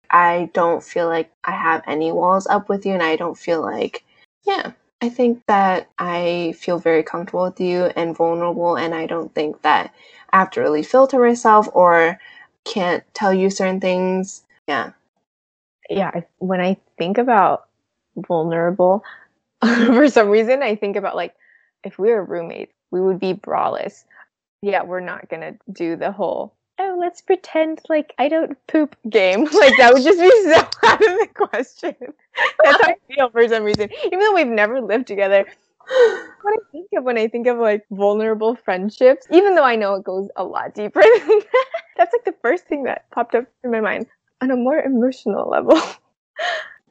I 0.10 0.50
don't 0.54 0.84
feel 0.84 1.08
like 1.08 1.32
I 1.44 1.52
have 1.52 1.84
any 1.88 2.12
walls 2.12 2.48
up 2.48 2.70
with 2.70 2.86
you, 2.86 2.94
and 2.94 3.04
I 3.04 3.18
don't 3.18 3.38
feel 3.38 3.62
like, 3.62 4.04
yeah, 4.44 4.72
I 5.02 5.10
think 5.10 5.44
that 5.48 5.90
I 5.98 6.54
feel 6.58 6.78
very 6.78 7.02
comfortable 7.02 7.44
with 7.44 7.60
you 7.60 7.86
and 7.96 8.16
vulnerable, 8.16 8.76
and 8.78 8.94
I 8.94 9.08
don't 9.08 9.34
think 9.34 9.64
that 9.64 9.94
I 10.32 10.38
have 10.38 10.52
to 10.52 10.62
really 10.62 10.84
filter 10.84 11.20
myself 11.20 11.68
or 11.74 12.20
can't 12.66 13.04
tell 13.14 13.34
you 13.34 13.50
certain 13.50 13.80
things. 13.80 14.44
Yeah. 14.68 14.92
Yeah. 15.90 16.22
When 16.38 16.62
I 16.62 16.78
think 16.98 17.18
about 17.18 17.68
vulnerable, 18.16 19.04
for 19.64 20.08
some 20.08 20.30
reason, 20.30 20.62
I 20.62 20.76
think 20.76 20.96
about 20.96 21.16
like 21.16 21.34
if 21.84 21.98
we 21.98 22.10
were 22.12 22.24
roommates, 22.24 22.74
we 22.92 23.02
would 23.02 23.20
be 23.20 23.34
braless. 23.34 24.06
Yeah, 24.62 24.84
we're 24.84 25.00
not 25.00 25.30
going 25.30 25.42
to 25.42 25.58
do 25.72 25.96
the 25.96 26.12
whole, 26.12 26.54
let's 27.02 27.20
pretend 27.20 27.82
like 27.90 28.14
I 28.18 28.30
don't 28.30 28.56
poop 28.68 28.96
game. 29.10 29.48
Like 29.62 29.76
that 29.78 29.94
would 29.94 30.04
just 30.04 30.20
be 30.20 30.30
so 30.44 30.88
out 30.88 31.02
of 31.02 31.20
the 31.20 31.28
question. 31.34 31.96
That's 32.64 32.82
how 32.82 32.90
I 32.92 32.96
feel 33.14 33.30
for 33.30 33.48
some 33.50 33.64
reason. 33.64 33.90
Even 34.06 34.20
though 34.20 34.34
we've 34.34 34.48
never 34.48 34.80
lived 34.80 35.08
together, 35.08 35.46
what 36.42 36.54
I 36.54 36.72
think 36.72 36.88
of 36.96 37.04
when 37.04 37.18
I 37.18 37.28
think 37.28 37.48
of 37.48 37.58
like 37.58 37.86
vulnerable 37.92 38.56
friendships, 38.56 39.28
even 39.32 39.56
though 39.56 39.64
I 39.64 39.76
know 39.76 39.96
it 39.96 40.04
goes 40.04 40.30
a 40.36 40.44
lot 40.44 40.74
deeper 40.74 41.02
than 41.02 41.28
that, 41.28 41.66
that's 41.98 42.14
like 42.14 42.24
the 42.24 42.36
first 42.42 42.66
thing 42.66 42.84
that 42.84 43.10
popped 43.12 43.36
up 43.36 43.46
in 43.64 43.72
my 43.72 43.82
mind 43.82 44.06
on 44.42 44.52
a 44.52 44.56
more 44.56 44.80
emotional 44.80 45.50
level. 45.50 45.80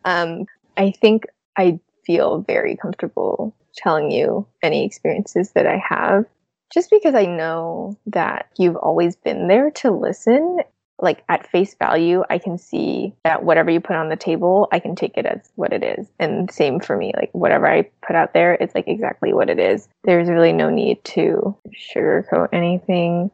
um, 0.04 0.44
I 0.76 0.90
think 0.90 1.26
I 1.56 1.78
feel 2.04 2.40
very 2.42 2.76
comfortable 2.76 3.54
telling 3.74 4.10
you 4.10 4.46
any 4.62 4.84
experiences 4.84 5.52
that 5.52 5.66
I 5.66 5.78
have 5.78 6.26
just 6.72 6.90
because 6.90 7.14
I 7.14 7.26
know 7.26 7.98
that 8.06 8.48
you've 8.58 8.76
always 8.76 9.16
been 9.16 9.48
there 9.48 9.70
to 9.72 9.90
listen 9.90 10.58
like 11.02 11.24
at 11.28 11.46
face 11.46 11.74
value, 11.78 12.22
I 12.28 12.38
can 12.38 12.58
see 12.58 13.14
that 13.24 13.44
whatever 13.44 13.70
you 13.70 13.80
put 13.80 13.96
on 13.96 14.08
the 14.08 14.16
table, 14.16 14.68
I 14.70 14.78
can 14.80 14.94
take 14.94 15.16
it 15.16 15.26
as 15.26 15.50
what 15.56 15.72
it 15.72 15.82
is. 15.82 16.06
And 16.18 16.50
same 16.50 16.80
for 16.80 16.96
me, 16.96 17.12
like 17.16 17.30
whatever 17.32 17.66
I 17.66 17.88
put 18.06 18.16
out 18.16 18.34
there, 18.34 18.54
it's 18.54 18.74
like 18.74 18.88
exactly 18.88 19.32
what 19.32 19.50
it 19.50 19.58
is. 19.58 19.88
There's 20.04 20.28
really 20.28 20.52
no 20.52 20.70
need 20.70 21.02
to 21.04 21.56
sugarcoat 21.94 22.48
anything. 22.52 23.30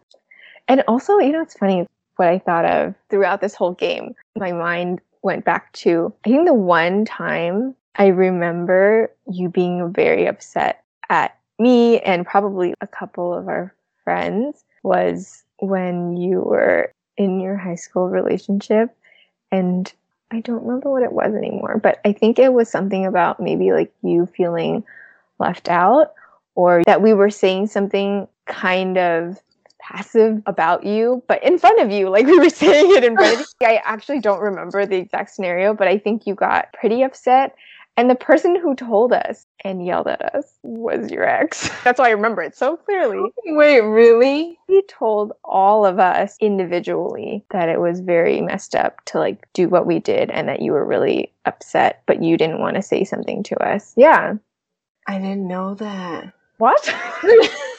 And 0.68 0.82
also, 0.88 1.18
you 1.18 1.32
know, 1.32 1.42
it's 1.42 1.58
funny 1.58 1.86
what 2.16 2.28
I 2.28 2.38
thought 2.38 2.64
of 2.64 2.94
throughout 3.10 3.40
this 3.40 3.54
whole 3.54 3.72
game. 3.72 4.14
My 4.36 4.52
mind 4.52 5.00
went 5.22 5.44
back 5.44 5.72
to, 5.72 6.14
I 6.24 6.30
think 6.30 6.46
the 6.46 6.54
one 6.54 7.04
time 7.04 7.74
I 7.96 8.08
remember 8.08 9.10
you 9.28 9.48
being 9.48 9.92
very 9.92 10.26
upset 10.26 10.84
at 11.08 11.35
me 11.58 12.00
and 12.00 12.26
probably 12.26 12.74
a 12.80 12.86
couple 12.86 13.32
of 13.32 13.48
our 13.48 13.74
friends 14.04 14.64
was 14.82 15.44
when 15.58 16.16
you 16.16 16.40
were 16.40 16.92
in 17.16 17.40
your 17.40 17.56
high 17.56 17.74
school 17.74 18.08
relationship 18.08 18.94
and 19.50 19.92
I 20.30 20.40
don't 20.40 20.64
remember 20.64 20.90
what 20.90 21.02
it 21.02 21.12
was 21.12 21.34
anymore, 21.34 21.78
but 21.78 22.00
I 22.04 22.12
think 22.12 22.38
it 22.38 22.52
was 22.52 22.68
something 22.68 23.06
about 23.06 23.40
maybe 23.40 23.72
like 23.72 23.92
you 24.02 24.26
feeling 24.26 24.84
left 25.38 25.68
out 25.68 26.14
or 26.54 26.82
that 26.84 27.02
we 27.02 27.14
were 27.14 27.30
saying 27.30 27.68
something 27.68 28.26
kind 28.46 28.98
of 28.98 29.40
passive 29.78 30.42
about 30.46 30.84
you, 30.84 31.22
but 31.28 31.42
in 31.44 31.58
front 31.58 31.80
of 31.80 31.90
you, 31.90 32.08
like 32.10 32.26
we 32.26 32.38
were 32.38 32.50
saying 32.50 32.90
it 32.96 33.04
in 33.04 33.14
front 33.14 33.34
of 33.34 33.40
you. 33.40 33.46
I 33.66 33.80
actually 33.84 34.20
don't 34.20 34.40
remember 34.40 34.84
the 34.84 34.96
exact 34.96 35.30
scenario, 35.30 35.74
but 35.74 35.86
I 35.86 35.98
think 35.98 36.26
you 36.26 36.34
got 36.34 36.72
pretty 36.72 37.02
upset 37.02 37.54
and 37.96 38.10
the 38.10 38.14
person 38.14 38.60
who 38.60 38.74
told 38.74 39.12
us 39.12 39.46
and 39.64 39.84
yelled 39.84 40.06
at 40.06 40.34
us 40.34 40.58
was 40.62 41.10
your 41.10 41.24
ex. 41.24 41.70
That's 41.84 41.98
why 41.98 42.08
I 42.08 42.12
remember 42.12 42.42
it 42.42 42.56
so 42.56 42.76
clearly. 42.76 43.30
Wait, 43.46 43.80
really? 43.80 44.58
He 44.66 44.82
told 44.82 45.32
all 45.44 45.86
of 45.86 45.98
us 45.98 46.36
individually 46.40 47.44
that 47.50 47.68
it 47.68 47.80
was 47.80 48.00
very 48.00 48.40
messed 48.40 48.74
up 48.74 49.04
to 49.06 49.18
like 49.18 49.48
do 49.54 49.68
what 49.68 49.86
we 49.86 49.98
did 49.98 50.30
and 50.30 50.48
that 50.48 50.60
you 50.60 50.72
were 50.72 50.84
really 50.84 51.32
upset, 51.46 52.02
but 52.06 52.22
you 52.22 52.36
didn't 52.36 52.60
want 52.60 52.76
to 52.76 52.82
say 52.82 53.04
something 53.04 53.42
to 53.44 53.56
us. 53.64 53.94
Yeah. 53.96 54.34
I 55.06 55.18
didn't 55.18 55.48
know 55.48 55.74
that. 55.76 56.32
What? 56.58 56.94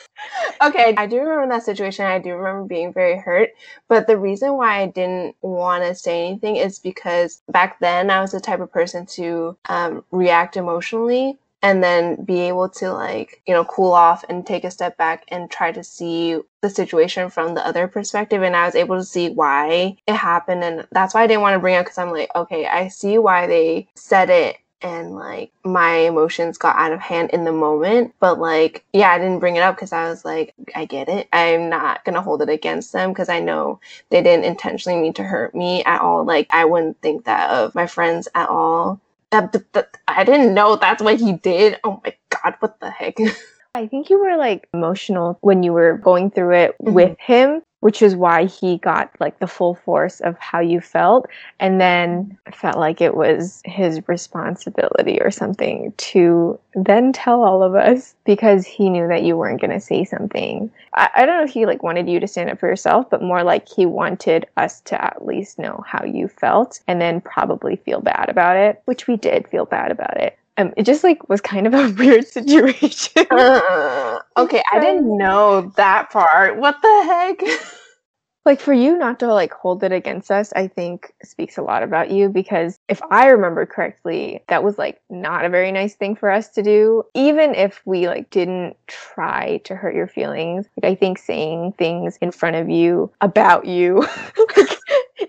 okay, 0.61 0.93
I 0.97 1.05
do 1.05 1.19
remember 1.19 1.55
that 1.55 1.63
situation. 1.63 2.05
I 2.05 2.19
do 2.19 2.35
remember 2.35 2.67
being 2.67 2.93
very 2.93 3.17
hurt. 3.17 3.51
But 3.87 4.07
the 4.07 4.17
reason 4.17 4.53
why 4.55 4.81
I 4.81 4.87
didn't 4.87 5.35
want 5.41 5.83
to 5.83 5.95
say 5.95 6.27
anything 6.27 6.57
is 6.57 6.79
because 6.79 7.41
back 7.49 7.79
then 7.79 8.09
I 8.09 8.21
was 8.21 8.31
the 8.31 8.39
type 8.39 8.59
of 8.59 8.71
person 8.71 9.05
to 9.07 9.57
um, 9.69 10.03
react 10.11 10.57
emotionally 10.57 11.37
and 11.63 11.83
then 11.83 12.23
be 12.23 12.41
able 12.41 12.69
to 12.69 12.91
like 12.93 13.41
you 13.47 13.53
know 13.53 13.65
cool 13.65 13.91
off 13.91 14.23
and 14.29 14.45
take 14.45 14.63
a 14.63 14.71
step 14.71 14.95
back 14.97 15.23
and 15.29 15.49
try 15.49 15.71
to 15.71 15.83
see 15.83 16.39
the 16.61 16.69
situation 16.69 17.29
from 17.29 17.55
the 17.55 17.65
other 17.65 17.87
perspective 17.87 18.43
and 18.43 18.55
i 18.55 18.65
was 18.65 18.75
able 18.75 18.95
to 18.95 19.03
see 19.03 19.29
why 19.29 19.95
it 20.05 20.13
happened 20.13 20.63
and 20.63 20.87
that's 20.91 21.13
why 21.13 21.23
i 21.23 21.27
didn't 21.27 21.41
want 21.41 21.55
to 21.55 21.59
bring 21.59 21.73
it 21.75 21.79
up 21.79 21.85
because 21.85 21.97
i'm 21.97 22.11
like 22.11 22.29
okay 22.35 22.67
i 22.67 22.87
see 22.87 23.17
why 23.17 23.47
they 23.47 23.87
said 23.95 24.29
it 24.29 24.57
and 24.81 25.15
like 25.15 25.51
my 25.63 25.93
emotions 25.95 26.57
got 26.57 26.75
out 26.75 26.93
of 26.93 26.99
hand 26.99 27.31
in 27.31 27.43
the 27.43 27.51
moment. 27.51 28.13
But 28.19 28.39
like, 28.39 28.85
yeah, 28.93 29.11
I 29.11 29.17
didn't 29.17 29.39
bring 29.39 29.55
it 29.55 29.61
up 29.61 29.75
because 29.75 29.93
I 29.93 30.09
was 30.09 30.23
like, 30.23 30.53
I 30.75 30.85
get 30.85 31.09
it. 31.09 31.27
I'm 31.33 31.69
not 31.69 32.03
gonna 32.05 32.21
hold 32.21 32.41
it 32.41 32.49
against 32.49 32.91
them 32.91 33.11
because 33.11 33.29
I 33.29 33.39
know 33.39 33.79
they 34.09 34.21
didn't 34.21 34.45
intentionally 34.45 34.99
mean 34.99 35.13
to 35.13 35.23
hurt 35.23 35.55
me 35.55 35.83
at 35.83 36.01
all. 36.01 36.23
Like, 36.23 36.47
I 36.49 36.65
wouldn't 36.65 37.01
think 37.01 37.25
that 37.25 37.49
of 37.49 37.75
my 37.75 37.87
friends 37.87 38.27
at 38.35 38.49
all. 38.49 38.99
That, 39.31 39.51
that, 39.51 39.73
that 39.73 39.97
I 40.07 40.23
didn't 40.23 40.53
know 40.53 40.75
that's 40.75 41.03
what 41.03 41.19
he 41.19 41.33
did. 41.33 41.79
Oh 41.83 42.01
my 42.03 42.15
god, 42.29 42.55
what 42.59 42.79
the 42.79 42.89
heck? 42.89 43.17
I 43.75 43.85
think 43.87 44.09
you 44.09 44.19
were 44.19 44.37
like 44.37 44.67
emotional 44.73 45.37
when 45.41 45.61
you 45.61 45.73
were 45.73 45.97
going 45.97 46.31
through 46.31 46.55
it 46.55 46.75
mm-hmm. 46.81 46.93
with 46.93 47.19
him 47.19 47.61
which 47.81 48.01
is 48.01 48.15
why 48.15 48.45
he 48.45 48.77
got 48.77 49.11
like 49.19 49.39
the 49.39 49.47
full 49.47 49.75
force 49.75 50.19
of 50.21 50.37
how 50.39 50.59
you 50.59 50.81
felt. 50.81 51.27
And 51.59 51.79
then 51.79 52.37
felt 52.53 52.77
like 52.77 53.01
it 53.01 53.15
was 53.15 53.61
his 53.65 54.07
responsibility 54.07 55.19
or 55.21 55.31
something 55.31 55.93
to 55.97 56.59
then 56.73 57.13
tell 57.13 57.43
all 57.43 57.63
of 57.63 57.75
us 57.75 58.15
because 58.25 58.65
he 58.65 58.89
knew 58.89 59.07
that 59.07 59.23
you 59.23 59.37
weren't 59.37 59.61
going 59.61 59.71
to 59.71 59.79
say 59.79 60.03
something. 60.03 60.71
I, 60.93 61.09
I 61.15 61.25
don't 61.25 61.37
know 61.37 61.43
if 61.43 61.51
he 61.51 61.65
like 61.65 61.83
wanted 61.83 62.09
you 62.09 62.19
to 62.19 62.27
stand 62.27 62.49
up 62.49 62.59
for 62.59 62.67
yourself 62.67 63.09
but 63.09 63.21
more 63.21 63.43
like 63.43 63.67
he 63.67 63.85
wanted 63.85 64.47
us 64.57 64.81
to 64.81 65.03
at 65.03 65.25
least 65.25 65.59
know 65.59 65.83
how 65.85 66.03
you 66.03 66.27
felt 66.27 66.79
and 66.87 66.99
then 66.99 67.21
probably 67.21 67.75
feel 67.75 68.01
bad 68.01 68.29
about 68.29 68.57
it 68.57 68.81
which 68.85 69.07
we 69.07 69.15
did 69.15 69.47
feel 69.47 69.65
bad 69.65 69.91
about 69.91 70.17
it 70.17 70.37
um, 70.57 70.73
it 70.75 70.83
just 70.83 71.03
like 71.03 71.29
was 71.29 71.41
kind 71.41 71.67
of 71.67 71.73
a 71.73 71.91
weird 71.97 72.27
situation. 72.27 73.25
uh, 73.31 74.19
okay, 74.37 74.63
I 74.71 74.79
didn't 74.79 75.17
know 75.17 75.71
that 75.77 76.09
part. 76.09 76.57
What 76.57 76.81
the 76.81 77.03
heck? 77.05 77.41
like 78.45 78.59
for 78.61 78.73
you 78.73 78.97
not 78.97 79.19
to 79.19 79.27
like 79.27 79.53
hold 79.53 79.83
it 79.83 79.91
against 79.91 80.31
us, 80.31 80.53
I 80.55 80.67
think 80.67 81.13
speaks 81.21 81.57
a 81.57 81.61
lot 81.61 81.83
about 81.83 82.11
you 82.11 82.29
because 82.29 82.79
if 82.87 83.01
I 83.11 83.27
remember 83.27 83.65
correctly, 83.65 84.43
that 84.47 84.63
was 84.63 84.77
like 84.77 85.01
not 85.09 85.45
a 85.45 85.49
very 85.49 85.71
nice 85.71 85.95
thing 85.95 86.15
for 86.15 86.31
us 86.31 86.49
to 86.49 86.63
do. 86.63 87.03
Even 87.13 87.53
if 87.53 87.81
we 87.85 88.07
like 88.07 88.29
didn't 88.29 88.77
try 88.87 89.57
to 89.65 89.75
hurt 89.75 89.95
your 89.95 90.07
feelings, 90.07 90.65
like 90.81 90.91
I 90.91 90.95
think 90.95 91.17
saying 91.17 91.73
things 91.77 92.17
in 92.21 92.31
front 92.31 92.55
of 92.55 92.69
you 92.69 93.11
about 93.21 93.65
you 93.65 94.07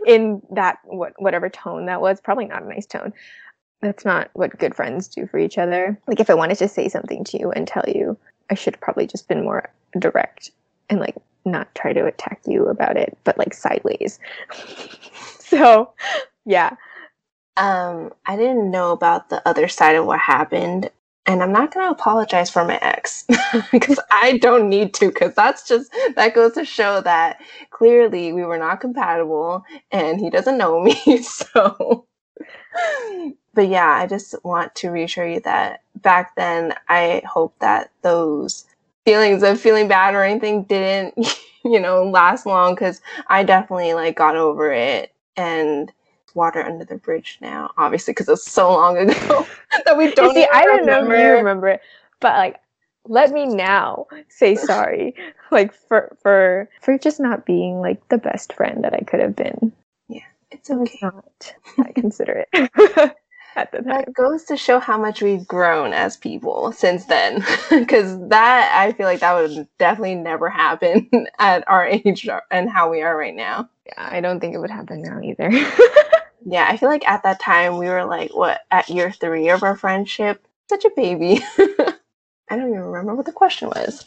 in 0.07 0.41
that 0.53 0.79
what 0.85 1.12
whatever 1.19 1.51
tone 1.51 1.87
that 1.87 2.01
was, 2.01 2.21
probably 2.21 2.47
not 2.47 2.62
a 2.62 2.69
nice 2.69 2.87
tone 2.87 3.12
that's 3.81 4.05
not 4.05 4.31
what 4.33 4.59
good 4.59 4.75
friends 4.75 5.09
do 5.09 5.27
for 5.27 5.38
each 5.38 5.59
other. 5.59 5.99
Like 6.07 6.21
if 6.21 6.31
I 6.31 6.35
wanted 6.35 6.59
to 6.59 6.69
say 6.69 6.88
something 6.88 7.25
to 7.25 7.38
you 7.38 7.51
and 7.53 7.67
tell 7.67 7.85
you, 7.87 8.17
I 8.51 8.55
should 8.55 8.75
have 8.75 8.81
probably 8.81 9.07
just 9.07 9.29
been 9.29 9.45
more 9.45 9.71
direct 9.99 10.51
and 10.91 11.01
like 11.01 11.17
not 11.45 11.73
try 11.75 11.93
to 11.93 12.07
attack 12.07 12.41
you 12.47 12.67
about 12.67 12.97
it, 12.97 13.17
but 13.25 13.38
like 13.38 13.55
sideways. 13.55 14.19
so, 15.38 15.93
yeah. 16.45 16.77
Um, 17.57 18.12
I 18.27 18.37
didn't 18.37 18.71
know 18.71 18.93
about 18.93 19.31
the 19.31 19.47
other 19.49 19.69
side 19.69 19.97
of 19.97 20.07
what 20.07 20.21
happened, 20.21 20.91
and 21.27 21.43
I'm 21.43 21.53
not 21.53 21.75
going 21.75 21.87
to 21.87 21.93
apologize 21.93 22.51
for 22.51 22.64
my 22.64 22.79
ex 22.81 23.25
because 23.73 23.99
I 24.11 24.38
don't 24.38 24.69
need 24.69 24.95
to 24.95 25.09
because 25.09 25.35
that's 25.35 25.67
just 25.67 25.93
that 26.17 26.35
goes 26.35 26.53
to 26.55 26.64
show 26.64 27.01
that 27.03 27.41
clearly 27.71 28.33
we 28.33 28.45
were 28.45 28.59
not 28.59 28.81
compatible 28.81 29.64
and 29.91 30.21
he 30.21 30.31
doesn't 30.31 30.59
know 30.59 30.81
me. 30.81 30.97
So 31.23 32.07
but 33.59 33.66
yeah, 33.66 33.88
I 33.88 34.07
just 34.07 34.37
want 34.44 34.73
to 34.77 34.90
reassure 34.90 35.27
you 35.27 35.40
that 35.40 35.83
back 35.97 36.37
then, 36.37 36.75
I 36.88 37.23
hope 37.27 37.59
that 37.59 37.90
those 38.03 38.66
feelings 39.05 39.42
of 39.42 39.61
feeling 39.61 39.88
bad 39.88 40.14
or 40.14 40.23
anything 40.23 40.62
didn't, 40.62 41.14
you 41.64 41.81
know, 41.81 42.05
last 42.05 42.47
long 42.47 42.77
because 42.77 43.01
I 43.27 43.42
definitely 43.42 43.94
like 43.94 44.16
got 44.16 44.37
over 44.37 44.71
it 44.71 45.12
and 45.37 45.90
water 46.35 46.62
under 46.62 46.85
the 46.85 46.99
bridge 46.99 47.38
now, 47.40 47.73
obviously, 47.77 48.12
because 48.12 48.29
it's 48.29 48.49
so 48.49 48.71
long 48.71 48.97
ago 48.97 49.44
that 49.87 49.99
we 49.99 50.12
don't. 50.12 50.33
See, 50.37 50.47
I 50.53 50.62
don't 50.62 50.83
remember. 50.83 51.09
know 51.09 51.14
if 51.14 51.21
you 51.25 51.33
remember 51.33 51.66
it, 51.66 51.81
but 52.21 52.37
like, 52.37 52.61
let 53.07 53.33
me 53.33 53.44
now 53.44 54.07
say 54.29 54.55
sorry, 54.68 55.16
like 55.51 55.75
for 55.75 56.16
for 56.23 56.71
for 56.81 56.97
just 56.97 57.18
not 57.18 57.44
being 57.44 57.81
like 57.81 58.09
the 58.09 58.18
best 58.18 58.53
friend 58.53 58.85
that 58.85 58.94
I 58.94 59.01
could 59.01 59.18
have 59.18 59.35
been. 59.35 59.73
Yeah, 60.07 60.21
it's 60.53 60.71
okay. 60.71 61.01
not. 61.03 61.55
I 61.81 61.90
consider 61.90 62.44
it. 62.53 63.16
At 63.59 63.73
the 63.73 63.79
time. 63.79 64.05
That 64.07 64.14
goes 64.14 64.44
to 64.44 64.57
show 64.57 64.79
how 64.79 64.97
much 64.97 65.21
we've 65.21 65.47
grown 65.47 65.92
as 65.92 66.16
people 66.16 66.73
since 66.73 67.07
then. 67.07 67.44
Because 67.71 68.18
that, 68.29 68.73
I 68.75 68.92
feel 68.92 69.07
like 69.07 69.21
that 69.21 69.35
would 69.35 69.68
definitely 69.79 70.14
never 70.14 70.49
happen 70.49 71.09
at 71.38 71.68
our 71.68 71.87
age 71.87 72.29
and 72.51 72.71
how 72.71 72.90
we 72.90 73.03
are 73.03 73.16
right 73.16 73.35
now. 73.35 73.68
Yeah, 73.87 73.94
I 73.97 74.21
don't 74.21 74.40
think 74.40 74.55
it 74.55 74.59
would 74.59 74.71
happen 74.71 75.03
now 75.03 75.21
either. 75.23 75.51
yeah, 76.47 76.66
I 76.68 76.77
feel 76.77 76.88
like 76.88 77.07
at 77.09 77.23
that 77.25 77.40
time 77.40 77.79
we 77.79 77.88
were 77.88 78.05
like, 78.05 78.35
what, 78.35 78.61
at 78.71 78.88
year 78.88 79.11
three 79.11 79.49
of 79.49 79.62
our 79.62 79.77
friendship? 79.77 80.47
Such 80.68 80.85
a 80.85 80.90
baby. 80.94 81.42
I 82.51 82.57
don't 82.57 82.68
even 82.68 82.81
remember 82.81 83.14
what 83.14 83.27
the 83.27 83.33
question 83.33 83.68
was. 83.68 84.05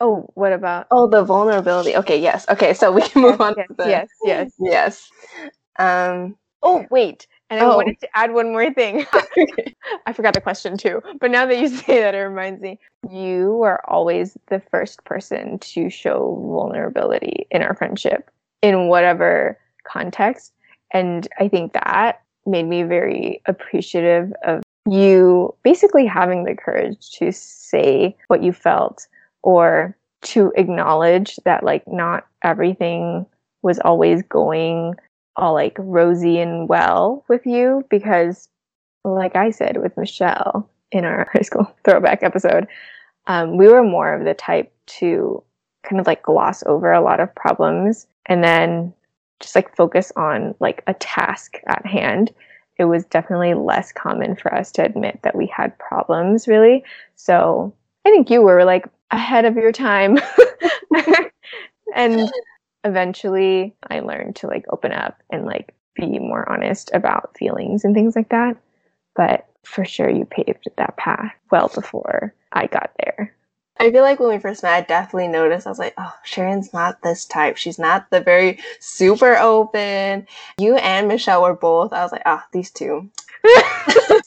Oh, 0.00 0.28
what 0.34 0.52
about? 0.52 0.88
Oh, 0.90 1.06
the 1.06 1.22
vulnerability. 1.22 1.96
Okay, 1.96 2.20
yes. 2.20 2.48
Okay, 2.48 2.74
so 2.74 2.90
we 2.90 3.02
can 3.02 3.22
move 3.22 3.36
yes, 3.38 3.40
on 3.40 3.54
yes, 3.56 3.68
to 3.68 3.74
the. 3.74 3.88
Yes, 3.88 4.08
yes. 4.24 4.52
Yes. 4.58 5.10
Um, 5.78 6.36
oh, 6.62 6.86
wait. 6.90 7.26
And 7.52 7.60
I 7.60 7.66
Oh. 7.66 7.76
wanted 7.76 8.00
to 8.00 8.08
add 8.16 8.32
one 8.32 8.50
more 8.50 8.72
thing. 8.72 9.04
I 10.06 10.14
forgot 10.14 10.32
the 10.32 10.40
question 10.40 10.78
too. 10.78 11.02
But 11.20 11.30
now 11.30 11.44
that 11.44 11.58
you 11.58 11.68
say 11.84 12.00
that, 12.00 12.14
it 12.14 12.18
reminds 12.20 12.62
me. 12.62 12.80
You 13.10 13.56
were 13.56 13.78
always 13.90 14.38
the 14.48 14.58
first 14.70 15.04
person 15.04 15.58
to 15.58 15.90
show 15.90 16.40
vulnerability 16.50 17.46
in 17.50 17.60
our 17.62 17.74
friendship 17.74 18.30
in 18.62 18.88
whatever 18.88 19.58
context. 19.84 20.54
And 20.94 21.28
I 21.38 21.48
think 21.48 21.74
that 21.74 22.22
made 22.46 22.66
me 22.66 22.84
very 22.84 23.42
appreciative 23.44 24.32
of 24.44 24.62
you 24.88 25.54
basically 25.62 26.06
having 26.06 26.44
the 26.44 26.54
courage 26.54 27.10
to 27.18 27.32
say 27.32 28.16
what 28.28 28.42
you 28.42 28.52
felt 28.52 29.06
or 29.42 29.94
to 30.22 30.52
acknowledge 30.56 31.36
that, 31.44 31.64
like, 31.64 31.86
not 31.86 32.26
everything 32.42 33.26
was 33.60 33.78
always 33.80 34.22
going 34.22 34.94
all 35.36 35.54
like 35.54 35.76
rosy 35.78 36.38
and 36.38 36.68
well 36.68 37.24
with 37.28 37.46
you 37.46 37.84
because 37.90 38.48
like 39.04 39.36
I 39.36 39.50
said 39.50 39.78
with 39.78 39.96
Michelle 39.96 40.68
in 40.90 41.04
our 41.04 41.28
high 41.32 41.42
school 41.42 41.72
throwback 41.84 42.22
episode, 42.22 42.66
um, 43.26 43.56
we 43.56 43.68
were 43.68 43.82
more 43.82 44.12
of 44.14 44.24
the 44.24 44.34
type 44.34 44.72
to 44.86 45.42
kind 45.82 46.00
of 46.00 46.06
like 46.06 46.22
gloss 46.22 46.62
over 46.64 46.92
a 46.92 47.02
lot 47.02 47.20
of 47.20 47.34
problems 47.34 48.06
and 48.26 48.42
then 48.42 48.92
just 49.40 49.56
like 49.56 49.74
focus 49.74 50.12
on 50.16 50.54
like 50.60 50.82
a 50.86 50.94
task 50.94 51.56
at 51.66 51.84
hand. 51.84 52.32
It 52.78 52.84
was 52.84 53.04
definitely 53.06 53.54
less 53.54 53.92
common 53.92 54.36
for 54.36 54.54
us 54.54 54.72
to 54.72 54.84
admit 54.84 55.20
that 55.22 55.36
we 55.36 55.46
had 55.46 55.78
problems, 55.78 56.48
really. 56.48 56.84
So 57.16 57.74
I 58.04 58.10
think 58.10 58.30
you 58.30 58.42
were 58.42 58.64
like 58.64 58.86
ahead 59.10 59.44
of 59.44 59.56
your 59.56 59.72
time. 59.72 60.18
and 61.94 62.30
eventually 62.84 63.74
I 63.88 64.00
learned 64.00 64.36
to 64.36 64.46
like 64.46 64.64
open 64.70 64.92
up 64.92 65.22
and 65.30 65.44
like 65.44 65.74
be 65.94 66.18
more 66.18 66.48
honest 66.50 66.90
about 66.94 67.36
feelings 67.36 67.84
and 67.84 67.94
things 67.94 68.16
like 68.16 68.30
that. 68.30 68.56
But 69.14 69.46
for 69.64 69.84
sure, 69.84 70.10
you 70.10 70.24
paved 70.24 70.68
that 70.76 70.96
path 70.96 71.32
well 71.50 71.70
before 71.74 72.34
I 72.52 72.66
got 72.66 72.92
there. 73.04 73.34
I 73.78 73.90
feel 73.90 74.02
like 74.02 74.20
when 74.20 74.28
we 74.28 74.38
first 74.38 74.62
met, 74.62 74.74
I 74.74 74.80
definitely 74.82 75.28
noticed. 75.28 75.66
I 75.66 75.70
was 75.70 75.78
like, 75.78 75.94
oh, 75.96 76.14
Sharon's 76.24 76.72
not 76.72 77.02
this 77.02 77.24
type. 77.24 77.56
She's 77.56 77.78
not 77.78 78.10
the 78.10 78.20
very 78.20 78.58
super 78.80 79.36
open. 79.36 80.26
You 80.58 80.76
and 80.76 81.08
Michelle 81.08 81.42
were 81.42 81.54
both. 81.54 81.92
I 81.92 82.02
was 82.02 82.12
like, 82.12 82.22
ah, 82.26 82.46
these 82.52 82.70
two. 82.70 83.10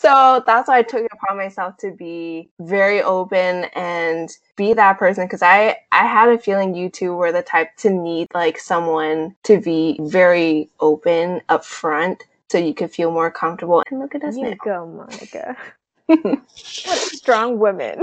so 0.05 0.43
that's 0.45 0.67
why 0.67 0.77
I 0.77 0.83
took 0.83 1.01
it 1.01 1.11
upon 1.11 1.37
myself 1.37 1.77
to 1.77 1.89
be 1.89 2.49
very 2.59 3.01
open 3.01 3.65
and 3.73 4.29
be 4.55 4.73
that 4.73 4.99
person 4.99 5.25
because 5.25 5.41
I 5.41 5.77
I 5.91 6.05
had 6.05 6.29
a 6.29 6.37
feeling 6.37 6.75
you 6.75 6.89
two 6.89 7.15
were 7.15 7.31
the 7.31 7.41
type 7.41 7.75
to 7.77 7.89
need 7.89 8.27
like 8.35 8.59
someone 8.59 9.35
to 9.43 9.59
be 9.59 9.97
very 9.99 10.69
open 10.79 11.41
up 11.49 11.65
front 11.65 12.23
so 12.51 12.59
you 12.59 12.75
could 12.75 12.91
feel 12.91 13.11
more 13.11 13.31
comfortable. 13.31 13.81
And 13.89 13.99
look 13.99 14.13
at 14.13 14.23
us 14.23 14.37
you 14.37 14.43
now. 14.43 14.55
go, 14.63 14.85
Monica. 14.85 15.57
what 16.05 16.37
a 16.85 17.15
strong 17.15 17.57
woman. 17.57 17.99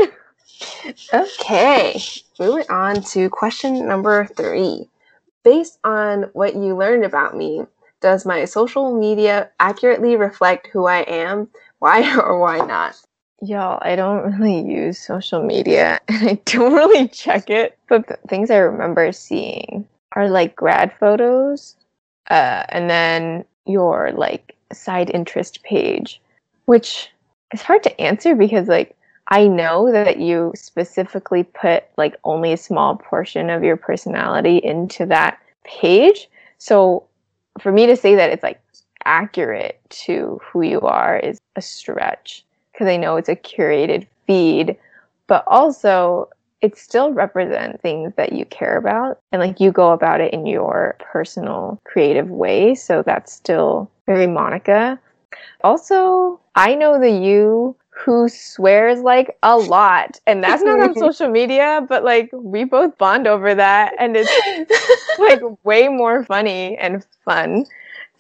Okay, 1.15 2.01
moving 2.41 2.69
on 2.69 3.01
to 3.03 3.31
question 3.31 3.87
number 3.87 4.27
three. 4.27 4.89
Based 5.45 5.79
on 5.85 6.25
what 6.33 6.57
you 6.57 6.77
learned 6.77 7.05
about 7.05 7.37
me, 7.37 7.65
does 8.01 8.27
my 8.27 8.45
social 8.45 8.99
media 8.99 9.51
accurately 9.61 10.17
reflect 10.17 10.67
who 10.67 10.87
I 10.87 10.99
am? 11.03 11.49
Why 11.83 12.17
or 12.23 12.39
why 12.39 12.59
not? 12.59 12.97
Y'all, 13.41 13.81
I 13.83 13.97
don't 13.97 14.39
really 14.39 14.61
use 14.61 15.01
social 15.01 15.43
media 15.43 15.99
and 16.09 16.29
I 16.29 16.41
don't 16.45 16.75
really 16.75 17.09
check 17.09 17.51
it. 17.51 17.77
But 17.89 18.07
the 18.07 18.19
things 18.29 18.53
I 18.53 18.59
remember 18.59 19.11
seeing 19.11 19.89
are 20.13 20.31
like 20.31 20.55
grad 20.55 20.97
photos 21.01 21.75
uh, 22.31 22.63
and 22.69 22.89
then 22.89 23.45
your 23.67 24.13
like 24.13 24.55
side 24.73 25.11
interest 25.11 25.65
page, 25.65 26.21
which 26.67 27.11
is 27.53 27.63
hard 27.63 27.83
to 27.83 28.01
answer 28.01 28.37
because 28.37 28.69
like 28.69 28.95
I 29.27 29.49
know 29.49 29.91
that 29.91 30.21
you 30.21 30.53
specifically 30.55 31.43
put 31.43 31.83
like 31.97 32.15
only 32.23 32.53
a 32.53 32.57
small 32.57 32.95
portion 32.95 33.51
of 33.51 33.65
your 33.65 33.77
personality 33.77 34.59
into 34.59 35.05
that 35.07 35.41
page. 35.65 36.29
So 36.59 37.09
for 37.59 37.73
me 37.73 37.87
to 37.87 37.97
say 37.97 38.15
that 38.15 38.31
it's 38.31 38.45
like 38.45 38.62
accurate 39.05 39.81
to 39.91 40.41
who 40.45 40.63
you 40.63 40.81
are 40.81 41.19
is 41.19 41.41
a 41.57 41.63
stretch 41.63 42.45
because 42.73 42.87
I 42.87 42.97
know 42.97 43.17
it's 43.17 43.29
a 43.29 43.37
curated 43.37 44.07
feed, 44.27 44.77
but 45.27 45.45
also 45.47 46.29
it 46.61 46.79
still 46.79 47.13
represents 47.13 47.83
things 47.83 48.13
that 48.17 48.33
you 48.33 48.45
care 48.47 48.77
about 48.77 49.19
and 49.33 49.43
like 49.43 49.61
you 49.61 49.73
go 49.73 49.91
about 49.91 50.21
it 50.21 50.33
in 50.33 50.47
your 50.47 50.97
personal 51.01 51.81
creative 51.85 52.31
way. 52.31 52.75
So 52.75 53.03
that's 53.03 53.33
still 53.33 53.91
very 54.07 54.27
Monica. 54.27 54.99
Also, 55.65 56.41
I 56.55 56.75
know 56.75 57.01
the 57.01 57.11
you 57.11 57.77
who 57.91 58.29
swears 58.29 59.01
like 59.01 59.37
a 59.43 59.57
lot, 59.57 60.19
and 60.27 60.43
that's 60.43 60.63
not 60.63 60.81
on 60.81 60.95
social 60.99 61.29
media, 61.29 61.85
but 61.89 62.05
like 62.05 62.31
we 62.33 62.65
both 62.65 62.97
bond 62.99 63.27
over 63.27 63.55
that, 63.55 63.95
and 63.99 64.17
it's 64.17 64.31
like 65.19 65.41
way 65.65 65.89
more 65.89 66.25
funny 66.25 66.77
and 66.79 67.05
fun 67.25 67.67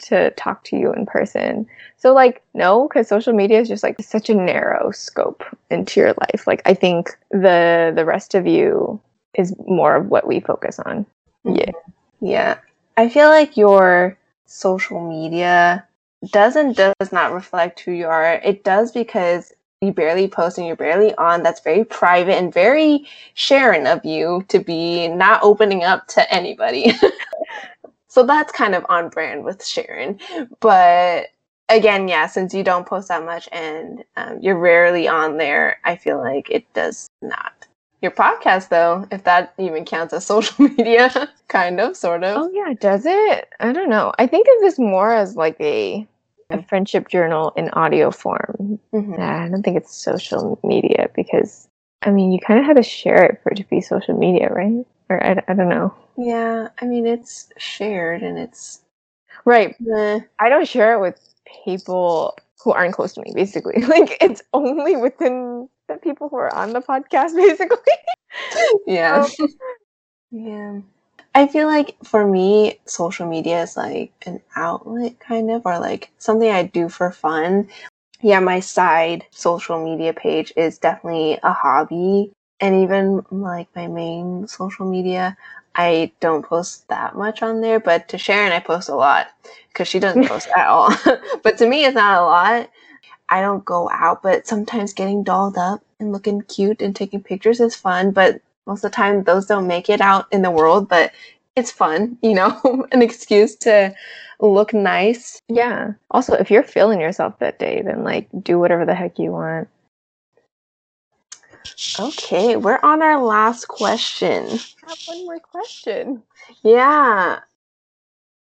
to 0.02 0.30
talk 0.32 0.64
to 0.64 0.76
you 0.76 0.92
in 0.92 1.06
person. 1.06 1.66
So 1.96 2.12
like 2.12 2.42
no, 2.54 2.88
because 2.88 3.08
social 3.08 3.32
media 3.32 3.60
is 3.60 3.68
just 3.68 3.82
like 3.82 4.00
such 4.00 4.28
a 4.28 4.34
narrow 4.34 4.90
scope 4.90 5.44
into 5.70 6.00
your 6.00 6.14
life. 6.20 6.46
Like 6.46 6.62
I 6.66 6.74
think 6.74 7.16
the 7.30 7.92
the 7.94 8.04
rest 8.04 8.34
of 8.34 8.46
you 8.46 9.00
is 9.34 9.54
more 9.66 9.96
of 9.96 10.08
what 10.08 10.26
we 10.26 10.40
focus 10.40 10.78
on. 10.80 11.06
Mm-hmm. 11.46 11.56
Yeah. 11.56 11.72
Yeah. 12.20 12.58
I 12.96 13.08
feel 13.08 13.28
like 13.28 13.56
your 13.56 14.16
social 14.46 15.00
media 15.08 15.86
doesn't 16.30 16.76
does 16.76 17.12
not 17.12 17.32
reflect 17.32 17.80
who 17.80 17.92
you 17.92 18.06
are. 18.06 18.34
It 18.34 18.64
does 18.64 18.92
because 18.92 19.52
you 19.80 19.92
barely 19.92 20.28
post 20.28 20.58
and 20.58 20.66
you're 20.66 20.76
barely 20.76 21.14
on. 21.16 21.42
That's 21.42 21.60
very 21.60 21.84
private 21.84 22.36
and 22.36 22.54
very 22.54 23.06
sharing 23.34 23.86
of 23.86 24.04
you 24.04 24.44
to 24.48 24.60
be 24.60 25.08
not 25.08 25.42
opening 25.42 25.82
up 25.82 26.06
to 26.08 26.32
anybody. 26.32 26.92
so 28.12 28.26
that's 28.26 28.52
kind 28.52 28.74
of 28.74 28.84
on 28.90 29.08
brand 29.08 29.42
with 29.42 29.64
Sharon. 29.64 30.20
But 30.60 31.28
again, 31.70 32.08
yeah, 32.08 32.26
since 32.26 32.52
you 32.52 32.62
don't 32.62 32.86
post 32.86 33.08
that 33.08 33.24
much 33.24 33.48
and 33.52 34.04
um, 34.18 34.38
you're 34.38 34.58
rarely 34.58 35.08
on 35.08 35.38
there, 35.38 35.78
I 35.84 35.96
feel 35.96 36.18
like 36.18 36.50
it 36.50 36.70
does 36.74 37.08
not. 37.22 37.66
Your 38.02 38.10
podcast, 38.10 38.68
though, 38.68 39.08
if 39.10 39.24
that 39.24 39.54
even 39.56 39.86
counts 39.86 40.12
as 40.12 40.26
social 40.34 40.62
media, 40.62 41.30
kind 41.48 41.80
of, 41.80 41.96
sort 41.96 42.22
of. 42.22 42.36
Oh 42.36 42.50
yeah, 42.52 42.74
does 42.78 43.06
it? 43.06 43.48
I 43.60 43.72
don't 43.72 43.88
know. 43.88 44.12
I 44.18 44.26
think 44.26 44.46
of 44.46 44.60
this 44.60 44.78
more 44.78 45.14
as 45.14 45.34
like 45.34 45.58
a 45.58 46.06
a 46.50 46.62
friendship 46.64 47.08
journal 47.08 47.54
in 47.56 47.70
audio 47.70 48.10
form. 48.10 48.78
Mhm. 48.92 49.16
Nah, 49.18 49.44
I 49.44 49.48
don't 49.48 49.62
think 49.62 49.78
it's 49.78 49.96
social 49.96 50.58
media 50.62 51.08
because 51.14 51.66
I 52.02 52.10
mean 52.10 52.30
you 52.30 52.40
kind 52.40 52.60
of 52.60 52.66
have 52.66 52.76
to 52.76 52.82
share 52.82 53.24
it 53.24 53.40
for 53.42 53.52
it 53.52 53.56
to 53.56 53.64
be 53.64 53.80
social 53.80 54.18
media, 54.18 54.50
right? 54.52 54.84
Or 55.12 55.22
I, 55.22 55.42
I 55.46 55.52
don't 55.52 55.68
know. 55.68 55.94
Yeah, 56.16 56.68
I 56.80 56.86
mean, 56.86 57.06
it's 57.06 57.50
shared 57.58 58.22
and 58.22 58.38
it's. 58.38 58.80
Right. 59.44 59.76
eh. 59.94 60.20
I 60.38 60.48
don't 60.48 60.66
share 60.66 60.94
it 60.94 61.00
with 61.00 61.20
people 61.64 62.38
who 62.64 62.72
aren't 62.72 62.94
close 62.94 63.12
to 63.14 63.20
me. 63.20 63.32
Basically, 63.34 63.82
like 63.86 64.16
it's 64.22 64.42
only 64.54 64.96
within 64.96 65.68
the 65.88 65.96
people 65.96 66.30
who 66.30 66.36
are 66.36 66.54
on 66.54 66.72
the 66.72 66.80
podcast. 66.80 67.34
Basically. 67.36 67.76
Yeah. 68.86 69.26
yeah. 70.30 70.80
I 71.34 71.46
feel 71.46 71.66
like 71.66 71.96
for 72.04 72.26
me, 72.26 72.78
social 72.86 73.26
media 73.26 73.62
is 73.62 73.76
like 73.76 74.12
an 74.24 74.40
outlet, 74.56 75.20
kind 75.20 75.50
of, 75.50 75.62
or 75.66 75.78
like 75.78 76.10
something 76.16 76.50
I 76.50 76.62
do 76.62 76.88
for 76.88 77.10
fun. 77.10 77.68
yeah, 78.22 78.40
my 78.40 78.60
side 78.60 79.26
social 79.30 79.82
media 79.84 80.14
page 80.14 80.52
is 80.56 80.78
definitely 80.78 81.38
a 81.42 81.52
hobby. 81.52 82.32
And 82.62 82.82
even 82.82 83.26
like 83.30 83.68
my 83.74 83.88
main 83.88 84.46
social 84.46 84.88
media, 84.88 85.36
I 85.74 86.12
don't 86.20 86.44
post 86.44 86.86
that 86.88 87.16
much 87.16 87.42
on 87.42 87.60
there, 87.60 87.80
but 87.80 88.08
to 88.08 88.18
Sharon, 88.18 88.52
I 88.52 88.60
post 88.60 88.88
a 88.88 88.94
lot 88.94 89.28
because 89.68 89.88
she 89.88 89.98
doesn't 89.98 90.28
post 90.28 90.48
at 90.56 90.68
all. 90.68 90.94
but 91.42 91.58
to 91.58 91.68
me, 91.68 91.84
it's 91.84 91.96
not 91.96 92.22
a 92.22 92.24
lot. 92.24 92.70
I 93.28 93.40
don't 93.40 93.64
go 93.64 93.90
out, 93.90 94.22
but 94.22 94.46
sometimes 94.46 94.92
getting 94.92 95.24
dolled 95.24 95.58
up 95.58 95.82
and 95.98 96.12
looking 96.12 96.42
cute 96.42 96.80
and 96.80 96.94
taking 96.94 97.22
pictures 97.22 97.60
is 97.60 97.74
fun. 97.74 98.12
But 98.12 98.40
most 98.66 98.84
of 98.84 98.92
the 98.92 98.96
time, 98.96 99.24
those 99.24 99.46
don't 99.46 99.66
make 99.66 99.90
it 99.90 100.00
out 100.00 100.26
in 100.30 100.42
the 100.42 100.50
world. 100.50 100.88
But 100.88 101.12
it's 101.56 101.72
fun, 101.72 102.16
you 102.22 102.34
know, 102.34 102.86
an 102.92 103.02
excuse 103.02 103.56
to 103.56 103.94
look 104.38 104.72
nice. 104.72 105.40
Yeah. 105.48 105.92
Also, 106.12 106.34
if 106.34 106.50
you're 106.50 106.62
feeling 106.62 107.00
yourself 107.00 107.38
that 107.40 107.58
day, 107.58 107.82
then 107.82 108.04
like 108.04 108.28
do 108.42 108.58
whatever 108.58 108.84
the 108.84 108.94
heck 108.94 109.18
you 109.18 109.32
want. 109.32 109.68
Okay, 111.98 112.56
we're 112.56 112.80
on 112.82 113.02
our 113.02 113.22
last 113.22 113.68
question. 113.68 114.44
I 114.46 114.88
have 114.88 114.98
one 115.06 115.24
more 115.24 115.40
question. 115.40 116.22
Yeah. 116.62 117.40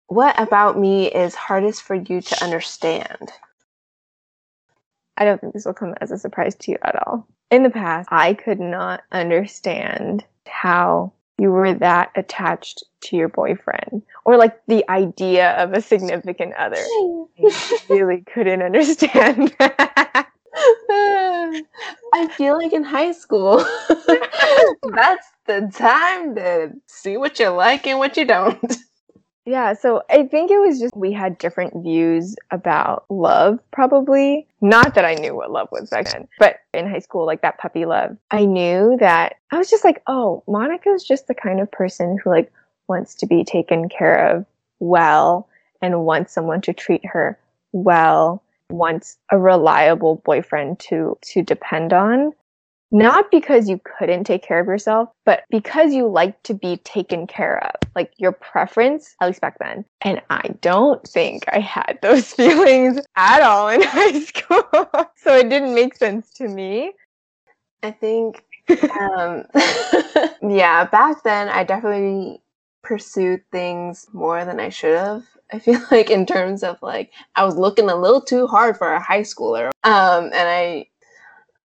What 0.08 0.38
about 0.38 0.78
me 0.78 1.10
is 1.10 1.34
hardest 1.34 1.82
for 1.82 1.94
you 1.94 2.20
to 2.20 2.44
understand? 2.44 3.30
I 5.16 5.24
don't 5.24 5.40
think 5.40 5.52
this 5.52 5.64
will 5.64 5.74
come 5.74 5.94
as 6.00 6.10
a 6.10 6.18
surprise 6.18 6.54
to 6.56 6.72
you 6.72 6.78
at 6.82 7.06
all. 7.06 7.26
In 7.50 7.62
the 7.62 7.70
past, 7.70 8.08
I 8.12 8.34
could 8.34 8.60
not 8.60 9.02
understand 9.12 10.24
how 10.46 11.12
you 11.38 11.50
were 11.50 11.74
that 11.74 12.10
attached 12.16 12.84
to 13.02 13.16
your 13.16 13.28
boyfriend 13.28 14.02
or 14.24 14.36
like 14.36 14.58
the 14.66 14.88
idea 14.90 15.52
of 15.62 15.72
a 15.72 15.80
significant 15.80 16.54
other. 16.54 16.76
I 17.38 17.78
really 17.88 18.22
couldn't 18.22 18.62
understand 18.62 19.54
that. 19.58 20.28
I 20.58 22.28
feel 22.36 22.56
like 22.56 22.72
in 22.72 22.82
high 22.82 23.12
school, 23.12 23.58
that's 23.88 25.28
the 25.46 25.70
time 25.74 26.34
to 26.36 26.72
see 26.86 27.16
what 27.16 27.38
you 27.38 27.50
like 27.50 27.86
and 27.86 27.98
what 27.98 28.16
you 28.16 28.24
don't. 28.24 28.76
Yeah, 29.48 29.74
so 29.74 30.02
I 30.10 30.26
think 30.26 30.50
it 30.50 30.58
was 30.58 30.80
just 30.80 30.96
we 30.96 31.12
had 31.12 31.38
different 31.38 31.84
views 31.84 32.34
about 32.50 33.04
love, 33.08 33.60
probably. 33.70 34.44
Not 34.60 34.96
that 34.96 35.04
I 35.04 35.14
knew 35.14 35.36
what 35.36 35.52
love 35.52 35.68
was 35.70 35.88
back 35.88 36.10
then, 36.10 36.26
but 36.40 36.56
in 36.74 36.90
high 36.90 36.98
school, 36.98 37.24
like 37.26 37.42
that 37.42 37.58
puppy 37.58 37.84
love, 37.84 38.16
I 38.32 38.44
knew 38.44 38.96
that 38.98 39.36
I 39.52 39.58
was 39.58 39.70
just 39.70 39.84
like, 39.84 40.02
oh, 40.08 40.42
Monica's 40.48 41.04
just 41.04 41.28
the 41.28 41.34
kind 41.34 41.60
of 41.60 41.70
person 41.70 42.18
who 42.18 42.30
like 42.30 42.52
wants 42.88 43.14
to 43.16 43.26
be 43.26 43.44
taken 43.44 43.88
care 43.88 44.34
of 44.34 44.44
well 44.80 45.48
and 45.80 46.04
wants 46.04 46.32
someone 46.32 46.60
to 46.62 46.72
treat 46.72 47.06
her 47.06 47.38
well, 47.70 48.42
wants 48.70 49.18
a 49.30 49.38
reliable 49.38 50.22
boyfriend 50.24 50.78
to 50.80 51.18
to 51.22 51.42
depend 51.42 51.92
on 51.92 52.32
not 52.92 53.30
because 53.30 53.68
you 53.68 53.80
couldn't 53.98 54.24
take 54.24 54.42
care 54.42 54.60
of 54.60 54.66
yourself, 54.66 55.08
but 55.24 55.42
because 55.50 55.92
you 55.92 56.06
like 56.06 56.40
to 56.44 56.54
be 56.54 56.76
taken 56.78 57.26
care 57.26 57.62
of, 57.64 57.74
like 57.94 58.12
your 58.16 58.32
preference, 58.32 59.14
at 59.20 59.26
least 59.26 59.40
back 59.40 59.58
then. 59.58 59.84
And 60.02 60.22
I 60.30 60.54
don't 60.60 61.06
think 61.06 61.44
I 61.48 61.58
had 61.58 61.98
those 62.02 62.32
feelings 62.32 63.00
at 63.16 63.42
all 63.42 63.68
in 63.68 63.82
high 63.84 64.20
school. 64.20 64.62
so 65.16 65.36
it 65.36 65.48
didn't 65.48 65.74
make 65.74 65.96
sense 65.96 66.32
to 66.34 66.48
me. 66.48 66.92
I 67.82 67.90
think, 67.90 68.44
um, 68.98 69.44
yeah, 70.42 70.86
back 70.86 71.22
then 71.22 71.48
I 71.48 71.64
definitely 71.64 72.40
pursued 72.86 73.42
things 73.50 74.06
more 74.12 74.44
than 74.44 74.60
I 74.60 74.68
should 74.68 74.96
have. 74.96 75.24
I 75.52 75.58
feel 75.58 75.80
like 75.90 76.10
in 76.10 76.24
terms 76.26 76.62
of 76.62 76.80
like 76.82 77.12
I 77.34 77.44
was 77.44 77.56
looking 77.56 77.90
a 77.90 77.96
little 77.96 78.20
too 78.20 78.46
hard 78.46 78.76
for 78.76 78.92
a 78.92 79.00
high 79.02 79.22
schooler. 79.22 79.70
Um, 79.84 80.26
and 80.26 80.34
I 80.34 80.86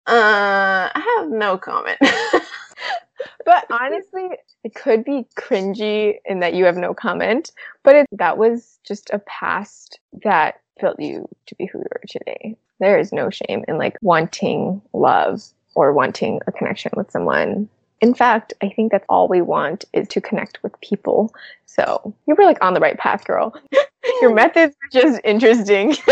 uh, 0.05 0.89
I 0.93 1.17
have 1.19 1.29
no 1.29 1.57
comment. 1.57 1.97
but 3.45 3.65
honestly, 3.69 4.29
it 4.63 4.75
could 4.75 5.05
be 5.05 5.25
cringy 5.37 6.15
in 6.25 6.39
that 6.41 6.53
you 6.53 6.65
have 6.65 6.75
no 6.75 6.93
comment, 6.93 7.51
but 7.83 7.95
it, 7.95 8.07
that 8.11 8.37
was 8.37 8.79
just 8.85 9.09
a 9.11 9.19
past 9.19 9.99
that 10.23 10.61
built 10.81 10.99
you 10.99 11.27
to 11.45 11.55
be 11.55 11.65
who 11.65 11.79
you 11.79 11.85
are 11.91 12.01
today. 12.07 12.57
There 12.79 12.99
is 12.99 13.13
no 13.13 13.29
shame 13.29 13.63
in 13.67 13.77
like 13.77 13.97
wanting 14.01 14.81
love 14.91 15.41
or 15.75 15.93
wanting 15.93 16.41
a 16.47 16.51
connection 16.51 16.91
with 16.97 17.11
someone. 17.11 17.69
In 18.03 18.13
fact, 18.13 18.53
I 18.61 18.67
think 18.67 18.91
that's 18.91 19.05
all 19.07 19.29
we 19.29 19.41
want 19.41 19.85
is 19.93 20.09
to 20.09 20.19
connect 20.19 20.61
with 20.61 20.77
people. 20.81 21.33
So 21.67 22.13
you 22.27 22.35
were 22.35 22.43
like 22.43 22.61
on 22.61 22.73
the 22.73 22.81
right 22.81 22.97
path, 22.97 23.23
girl. 23.23 23.55
Your 24.21 24.35
methods 24.35 24.75
are 24.83 24.89
just 24.91 25.21
interesting. 25.23 25.95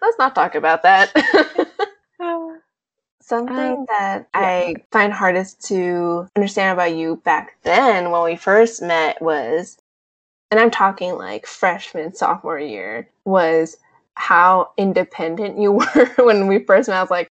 Let's 0.00 0.18
not 0.20 0.36
talk 0.36 0.54
about 0.54 0.84
that. 0.84 1.10
Something 3.20 3.56
um, 3.56 3.86
that 3.88 4.28
yeah. 4.32 4.40
I 4.40 4.76
find 4.92 5.12
hardest 5.12 5.66
to 5.66 6.28
understand 6.36 6.78
about 6.78 6.94
you 6.94 7.16
back 7.24 7.56
then 7.64 8.12
when 8.12 8.22
we 8.22 8.36
first 8.36 8.80
met 8.80 9.20
was, 9.20 9.78
and 10.52 10.60
I'm 10.60 10.70
talking 10.70 11.16
like 11.16 11.44
freshman, 11.44 12.14
sophomore 12.14 12.60
year, 12.60 13.08
was 13.24 13.78
how 14.14 14.70
independent 14.76 15.58
you 15.58 15.72
were 15.72 16.12
when 16.18 16.46
we 16.46 16.60
first 16.60 16.88
met. 16.88 16.98
I 16.98 17.02
was 17.02 17.10
like, 17.10 17.26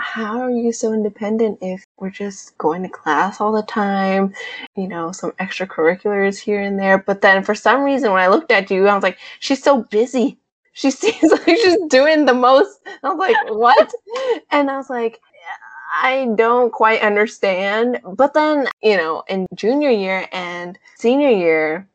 how 0.00 0.40
are 0.40 0.50
you 0.50 0.72
so 0.72 0.92
independent 0.92 1.58
if 1.60 1.84
we're 1.98 2.10
just 2.10 2.56
going 2.58 2.82
to 2.82 2.88
class 2.88 3.40
all 3.40 3.52
the 3.52 3.62
time, 3.62 4.34
you 4.74 4.88
know, 4.88 5.12
some 5.12 5.32
extracurriculars 5.32 6.38
here 6.38 6.60
and 6.60 6.78
there? 6.78 6.98
But 6.98 7.20
then 7.20 7.44
for 7.44 7.54
some 7.54 7.82
reason, 7.82 8.10
when 8.10 8.22
I 8.22 8.28
looked 8.28 8.50
at 8.50 8.70
you, 8.70 8.88
I 8.88 8.94
was 8.94 9.02
like, 9.02 9.18
she's 9.40 9.62
so 9.62 9.82
busy. 9.84 10.38
She 10.72 10.90
seems 11.02 11.30
like 11.30 11.44
she's 11.44 11.78
doing 11.88 12.24
the 12.24 12.34
most. 12.34 12.80
I 13.02 13.12
was 13.12 13.18
like, 13.18 13.36
what? 13.50 13.92
And 14.50 14.70
I 14.70 14.76
was 14.76 14.90
like, 14.90 15.20
I 16.02 16.28
don't 16.34 16.72
quite 16.72 17.02
understand. 17.02 18.00
But 18.04 18.34
then, 18.34 18.68
you 18.82 18.96
know, 18.96 19.22
in 19.28 19.46
junior 19.54 19.90
year 19.90 20.26
and 20.32 20.78
senior 20.96 21.30
year, 21.30 21.86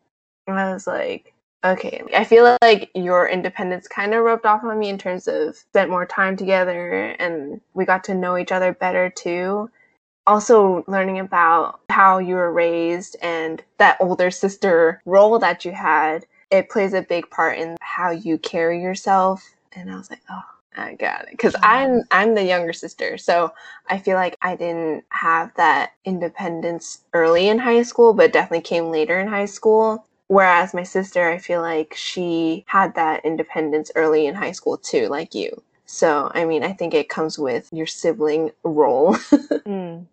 I 0.47 0.73
was 0.73 0.85
like, 0.87 1.33
okay, 1.65 2.03
I 2.15 2.23
feel 2.23 2.57
like 2.61 2.91
your 2.93 3.27
independence 3.27 3.87
kind 3.87 4.13
of 4.13 4.23
rubbed 4.23 4.45
off 4.45 4.63
on 4.63 4.77
me 4.79 4.89
in 4.89 4.97
terms 4.97 5.27
of 5.27 5.55
spent 5.55 5.89
more 5.89 6.05
time 6.05 6.37
together 6.37 7.15
and 7.19 7.59
we 7.73 7.85
got 7.85 8.03
to 8.05 8.13
know 8.15 8.37
each 8.37 8.51
other 8.51 8.73
better 8.73 9.09
too. 9.09 9.69
Also, 10.27 10.83
learning 10.87 11.19
about 11.19 11.81
how 11.89 12.17
you 12.17 12.35
were 12.35 12.51
raised 12.51 13.15
and 13.21 13.63
that 13.77 13.97
older 13.99 14.31
sister 14.31 15.01
role 15.05 15.37
that 15.39 15.65
you 15.65 15.71
had, 15.71 16.25
it 16.51 16.69
plays 16.69 16.93
a 16.93 17.01
big 17.01 17.29
part 17.29 17.57
in 17.59 17.77
how 17.81 18.09
you 18.09 18.37
carry 18.37 18.81
yourself. 18.81 19.43
And 19.73 19.91
I 19.91 19.95
was 19.95 20.09
like, 20.09 20.21
oh, 20.29 20.41
I 20.75 20.95
got 20.95 21.23
it. 21.23 21.31
Because 21.31 21.55
I'm 21.61 22.03
I'm 22.11 22.33
the 22.33 22.43
younger 22.43 22.73
sister, 22.73 23.17
so 23.17 23.53
I 23.87 23.99
feel 23.99 24.15
like 24.15 24.35
I 24.41 24.55
didn't 24.55 25.03
have 25.09 25.53
that 25.55 25.93
independence 26.05 27.01
early 27.13 27.47
in 27.47 27.59
high 27.59 27.83
school, 27.83 28.13
but 28.13 28.33
definitely 28.33 28.61
came 28.61 28.89
later 28.89 29.19
in 29.19 29.27
high 29.27 29.45
school. 29.45 30.05
Whereas 30.27 30.73
my 30.73 30.83
sister, 30.83 31.29
I 31.29 31.37
feel 31.37 31.61
like 31.61 31.93
she 31.95 32.65
had 32.67 32.95
that 32.95 33.23
independence 33.25 33.91
early 33.95 34.25
in 34.25 34.35
high 34.35 34.53
school 34.53 34.77
too, 34.77 35.07
like 35.07 35.35
you. 35.35 35.61
So 35.85 36.31
I 36.33 36.45
mean, 36.45 36.63
I 36.63 36.73
think 36.73 36.93
it 36.93 37.09
comes 37.09 37.37
with 37.37 37.69
your 37.71 37.85
sibling 37.85 38.51
role. 38.63 39.13
mm. 39.65 40.05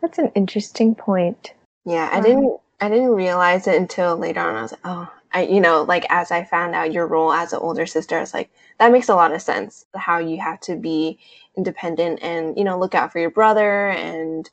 That's 0.00 0.18
an 0.18 0.32
interesting 0.34 0.94
point. 0.94 1.52
Yeah, 1.84 2.08
I 2.10 2.18
um, 2.18 2.22
didn't 2.22 2.60
I 2.80 2.88
didn't 2.88 3.10
realize 3.10 3.66
it 3.66 3.76
until 3.76 4.16
later 4.16 4.40
on. 4.40 4.56
I 4.56 4.62
was 4.62 4.72
like, 4.72 4.80
oh, 4.84 5.12
I, 5.32 5.42
you 5.42 5.60
know, 5.60 5.82
like 5.82 6.06
as 6.10 6.30
I 6.30 6.44
found 6.44 6.74
out 6.74 6.92
your 6.92 7.06
role 7.06 7.32
as 7.32 7.52
an 7.52 7.58
older 7.60 7.86
sister, 7.86 8.16
I 8.16 8.20
was 8.20 8.32
like, 8.32 8.50
that 8.78 8.92
makes 8.92 9.08
a 9.08 9.14
lot 9.14 9.32
of 9.32 9.42
sense. 9.42 9.84
How 9.94 10.18
you 10.18 10.40
have 10.40 10.60
to 10.60 10.76
be 10.76 11.18
independent 11.56 12.20
and, 12.22 12.56
you 12.56 12.62
know, 12.62 12.78
look 12.78 12.94
out 12.94 13.12
for 13.12 13.18
your 13.18 13.30
brother 13.30 13.88
and 13.88 14.48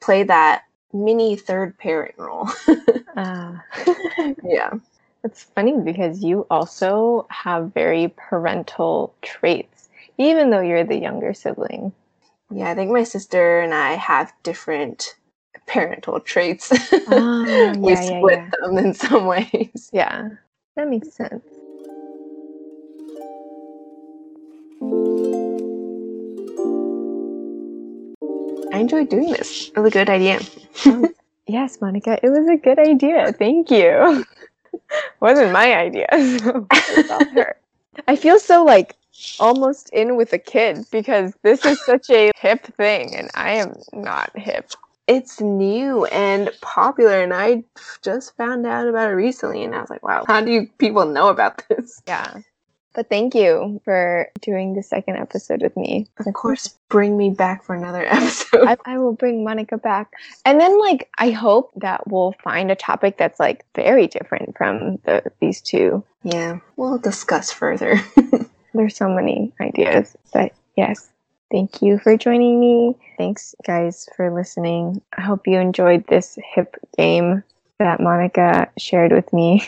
play 0.00 0.22
that 0.24 0.64
mini 0.92 1.36
third 1.36 1.76
parent 1.78 2.14
role. 2.18 2.48
uh, 3.16 3.54
yeah. 4.44 4.70
It's 5.24 5.42
funny 5.42 5.76
because 5.76 6.22
you 6.22 6.46
also 6.50 7.26
have 7.30 7.74
very 7.74 8.14
parental 8.16 9.14
traits, 9.22 9.88
even 10.16 10.50
though 10.50 10.60
you're 10.60 10.84
the 10.84 10.98
younger 10.98 11.34
sibling. 11.34 11.92
Yeah, 12.50 12.70
I 12.70 12.74
think 12.74 12.90
my 12.90 13.02
sister 13.04 13.60
and 13.60 13.74
I 13.74 13.94
have 13.94 14.32
different 14.42 15.16
parental 15.66 16.20
traits. 16.20 16.72
Oh, 17.10 17.42
yeah, 17.46 17.72
we 17.80 17.96
split 17.96 18.20
yeah, 18.20 18.50
yeah. 18.50 18.50
them 18.60 18.78
in 18.78 18.92
some 18.94 19.24
ways. 19.26 19.88
Yeah, 19.92 20.28
that 20.76 20.88
makes 20.88 21.10
sense. 21.12 21.42
I 28.78 28.82
enjoyed 28.82 29.08
doing 29.08 29.32
this. 29.32 29.72
It 29.74 29.80
was 29.80 29.90
a 29.90 29.98
good 29.98 30.08
idea. 30.08 30.38
oh, 30.86 31.08
yes, 31.48 31.80
Monica, 31.80 32.16
it 32.22 32.30
was 32.30 32.46
a 32.48 32.56
good 32.56 32.78
idea. 32.78 33.32
Thank 33.32 33.72
you. 33.72 34.24
Wasn't 35.20 35.50
my 35.50 35.74
idea. 35.76 36.06
So 37.08 37.18
her. 37.34 37.56
I 38.06 38.14
feel 38.14 38.38
so 38.38 38.64
like 38.64 38.94
almost 39.40 39.90
in 39.90 40.14
with 40.16 40.32
a 40.32 40.38
kid 40.38 40.86
because 40.92 41.34
this 41.42 41.64
is 41.64 41.80
such 41.80 42.08
a 42.10 42.30
hip 42.36 42.66
thing 42.76 43.16
and 43.16 43.28
I 43.34 43.54
am 43.54 43.74
not 43.92 44.30
hip 44.38 44.70
it's 45.08 45.40
new 45.40 46.04
and 46.06 46.50
popular 46.60 47.22
and 47.22 47.32
I 47.32 47.64
just 48.02 48.36
found 48.36 48.66
out 48.66 48.86
about 48.86 49.10
it 49.10 49.14
recently 49.14 49.64
and 49.64 49.74
I 49.74 49.80
was 49.80 49.90
like, 49.90 50.02
wow, 50.02 50.24
how 50.28 50.42
do 50.42 50.52
you 50.52 50.68
people 50.78 51.06
know 51.06 51.28
about 51.28 51.64
this? 51.68 52.02
Yeah. 52.06 52.42
But 52.94 53.08
thank 53.08 53.34
you 53.34 53.80
for 53.84 54.28
doing 54.40 54.74
the 54.74 54.82
second 54.82 55.16
episode 55.16 55.62
with 55.62 55.76
me. 55.76 56.08
Of 56.18 56.32
course, 56.34 56.76
bring 56.88 57.16
me 57.16 57.30
back 57.30 57.62
for 57.62 57.74
another 57.74 58.04
episode. 58.08 58.66
I, 58.66 58.76
I 58.84 58.98
will 58.98 59.12
bring 59.12 59.44
Monica 59.44 59.78
back. 59.78 60.12
And 60.44 60.60
then, 60.60 60.80
like, 60.80 61.08
I 61.18 61.30
hope 61.30 61.70
that 61.76 62.08
we'll 62.08 62.34
find 62.42 62.70
a 62.70 62.74
topic 62.76 63.16
that's, 63.18 63.38
like, 63.38 63.64
very 63.74 64.06
different 64.06 64.56
from 64.56 64.96
the, 65.04 65.22
these 65.40 65.60
two. 65.60 66.02
yeah, 66.24 66.58
we'll 66.76 66.98
discuss 66.98 67.52
further. 67.52 68.00
There's 68.74 68.96
so 68.96 69.08
many 69.08 69.52
ideas. 69.60 70.16
But 70.32 70.52
yes, 70.76 71.08
thank 71.52 71.80
you 71.82 71.98
for 71.98 72.16
joining 72.16 72.58
me. 72.58 72.96
Thanks, 73.16 73.54
guys, 73.64 74.08
for 74.16 74.32
listening. 74.34 75.00
I 75.16 75.20
hope 75.22 75.46
you 75.46 75.58
enjoyed 75.58 76.06
this 76.06 76.38
hip 76.54 76.76
game 76.96 77.44
that 77.78 78.00
Monica 78.00 78.68
shared 78.76 79.12
with 79.12 79.32
me. 79.32 79.62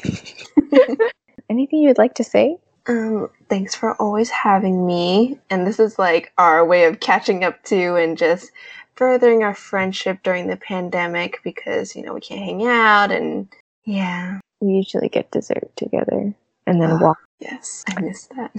Anything 1.51 1.81
you'd 1.81 1.99
like 1.99 2.15
to 2.15 2.25
say? 2.25 2.57
Um, 2.87 3.29
thanks 3.49 3.75
for 3.75 3.95
always 3.95 4.31
having 4.31 4.87
me. 4.87 5.39
And 5.51 5.67
this 5.67 5.79
is 5.79 5.99
like 5.99 6.33
our 6.39 6.65
way 6.65 6.85
of 6.85 7.01
catching 7.01 7.45
up 7.45 7.63
to 7.65 7.97
and 7.97 8.17
just 8.19 8.51
furthering 8.95 9.43
our 9.43 9.55
friendship 9.55 10.19
during 10.23 10.47
the 10.49 10.57
pandemic 10.57 11.41
because, 11.45 11.95
you 11.95 12.03
know, 12.03 12.15
we 12.15 12.21
can't 12.21 12.41
hang 12.45 12.67
out 12.67 13.11
and 13.11 13.49
yeah. 13.85 14.41
We 14.61 14.73
usually 14.73 15.09
get 15.09 15.31
dessert 15.31 15.71
together 15.77 16.35
and 16.67 16.83
then 16.83 16.91
Ah. 16.93 16.99
walk. 17.01 17.19
Yes, 17.39 17.85
I 17.89 18.01
miss 18.01 18.27
that. 18.37 18.53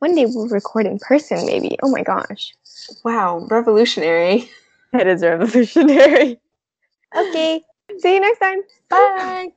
One 0.00 0.14
day 0.14 0.26
we'll 0.26 0.48
record 0.48 0.86
in 0.86 0.98
person, 0.98 1.46
maybe. 1.46 1.78
Oh 1.82 1.90
my 1.90 2.02
gosh. 2.02 2.54
Wow, 3.04 3.46
revolutionary. 3.50 4.50
That 4.92 5.06
is 5.06 5.22
revolutionary. 5.22 6.40
okay. 7.16 7.62
See 7.98 8.14
you 8.14 8.20
next 8.20 8.38
time. 8.38 8.62
Bye. 8.88 9.48